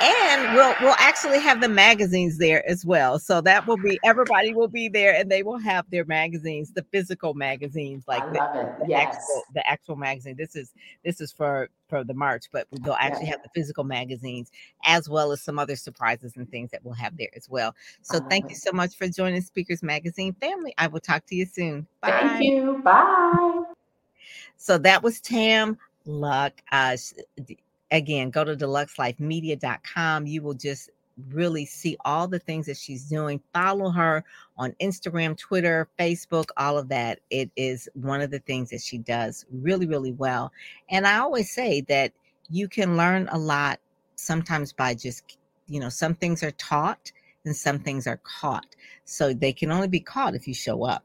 and 0.00 0.54
we'll 0.54 0.74
we'll 0.80 0.96
actually 0.98 1.40
have 1.40 1.60
the 1.60 1.68
magazines 1.68 2.38
there 2.38 2.68
as 2.68 2.84
well. 2.84 3.18
So 3.18 3.40
that 3.42 3.66
will 3.66 3.76
be 3.76 3.98
everybody 4.04 4.54
will 4.54 4.68
be 4.68 4.88
there, 4.88 5.14
and 5.14 5.30
they 5.30 5.42
will 5.42 5.58
have 5.58 5.88
their 5.90 6.04
magazines, 6.04 6.72
the 6.72 6.84
physical 6.92 7.34
magazines, 7.34 8.04
like 8.06 8.24
the, 8.32 8.38
the, 8.80 8.86
yes. 8.88 9.14
actual, 9.14 9.42
the 9.54 9.68
actual 9.68 9.96
magazine. 9.96 10.36
This 10.36 10.56
is 10.56 10.72
this 11.04 11.20
is 11.20 11.32
for 11.32 11.68
for 11.88 12.04
the 12.04 12.14
March, 12.14 12.46
but 12.52 12.66
they'll 12.82 12.94
actually 12.94 13.24
yeah. 13.24 13.32
have 13.32 13.42
the 13.42 13.50
physical 13.54 13.84
magazines 13.84 14.50
as 14.84 15.08
well 15.08 15.32
as 15.32 15.42
some 15.42 15.58
other 15.58 15.76
surprises 15.76 16.36
and 16.36 16.50
things 16.50 16.70
that 16.70 16.84
we'll 16.84 16.94
have 16.94 17.16
there 17.16 17.30
as 17.34 17.48
well. 17.48 17.74
So 18.02 18.20
thank 18.20 18.46
it. 18.46 18.50
you 18.50 18.56
so 18.56 18.72
much 18.72 18.96
for 18.96 19.08
joining 19.08 19.40
Speakers 19.40 19.82
Magazine 19.82 20.34
family. 20.34 20.74
I 20.78 20.86
will 20.86 21.00
talk 21.00 21.26
to 21.26 21.34
you 21.34 21.46
soon. 21.46 21.86
Bye. 22.00 22.10
Thank 22.10 22.44
you. 22.44 22.80
Bye. 22.84 23.62
So 24.56 24.78
that 24.78 25.02
was 25.02 25.20
Tam 25.20 25.78
Luc. 26.04 26.52
Uh, 26.72 26.96
again, 27.90 28.30
go 28.30 28.44
to 28.44 28.56
deluxelifemedia.com. 28.56 30.26
You 30.26 30.42
will 30.42 30.54
just 30.54 30.90
really 31.30 31.66
see 31.66 31.96
all 32.04 32.28
the 32.28 32.38
things 32.38 32.66
that 32.66 32.76
she's 32.76 33.04
doing. 33.04 33.40
Follow 33.52 33.90
her 33.90 34.24
on 34.56 34.72
Instagram, 34.80 35.36
Twitter, 35.36 35.88
Facebook, 35.98 36.46
all 36.56 36.78
of 36.78 36.88
that. 36.88 37.20
It 37.30 37.50
is 37.56 37.88
one 37.94 38.20
of 38.20 38.30
the 38.30 38.38
things 38.40 38.70
that 38.70 38.80
she 38.80 38.98
does 38.98 39.44
really, 39.50 39.86
really 39.86 40.12
well. 40.12 40.52
And 40.88 41.06
I 41.06 41.18
always 41.18 41.50
say 41.50 41.80
that 41.82 42.12
you 42.50 42.68
can 42.68 42.96
learn 42.96 43.28
a 43.30 43.38
lot 43.38 43.80
sometimes 44.14 44.72
by 44.72 44.94
just, 44.94 45.38
you 45.66 45.80
know, 45.80 45.88
some 45.88 46.14
things 46.14 46.42
are 46.42 46.52
taught 46.52 47.12
and 47.44 47.54
some 47.54 47.78
things 47.78 48.06
are 48.06 48.20
caught. 48.22 48.76
So 49.04 49.32
they 49.32 49.52
can 49.52 49.70
only 49.70 49.88
be 49.88 50.00
caught 50.00 50.34
if 50.34 50.46
you 50.46 50.54
show 50.54 50.84
up. 50.84 51.04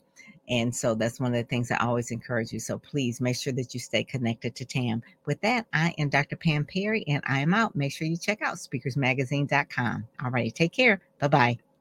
And 0.54 0.76
so 0.76 0.94
that's 0.94 1.20
one 1.20 1.34
of 1.34 1.38
the 1.38 1.44
things 1.50 1.72
I 1.72 1.78
always 1.78 2.12
encourage 2.12 2.54
you. 2.54 2.60
So 2.60 2.78
please 2.78 3.20
make 3.20 3.36
sure 3.36 3.54
that 3.54 3.74
you 3.74 3.80
stay 3.80 4.04
connected 4.04 4.54
to 4.56 4.66
TAM. 4.66 5.02
With 5.26 5.42
that, 5.42 5.66
I 5.74 5.96
am 5.98 6.10
Dr. 6.10 6.36
Pam 6.36 6.64
Perry 6.64 7.04
and 7.08 7.24
I 7.26 7.40
am 7.40 7.56
out. 7.56 7.76
Make 7.76 7.92
sure 7.92 8.06
you 8.06 8.18
check 8.18 8.44
out 8.44 8.58
speakersmagazine.com. 8.58 10.08
All 10.24 10.30
righty, 10.30 10.52
take 10.52 10.72
care. 10.72 11.02
Bye 11.20 11.28
bye. 11.28 11.73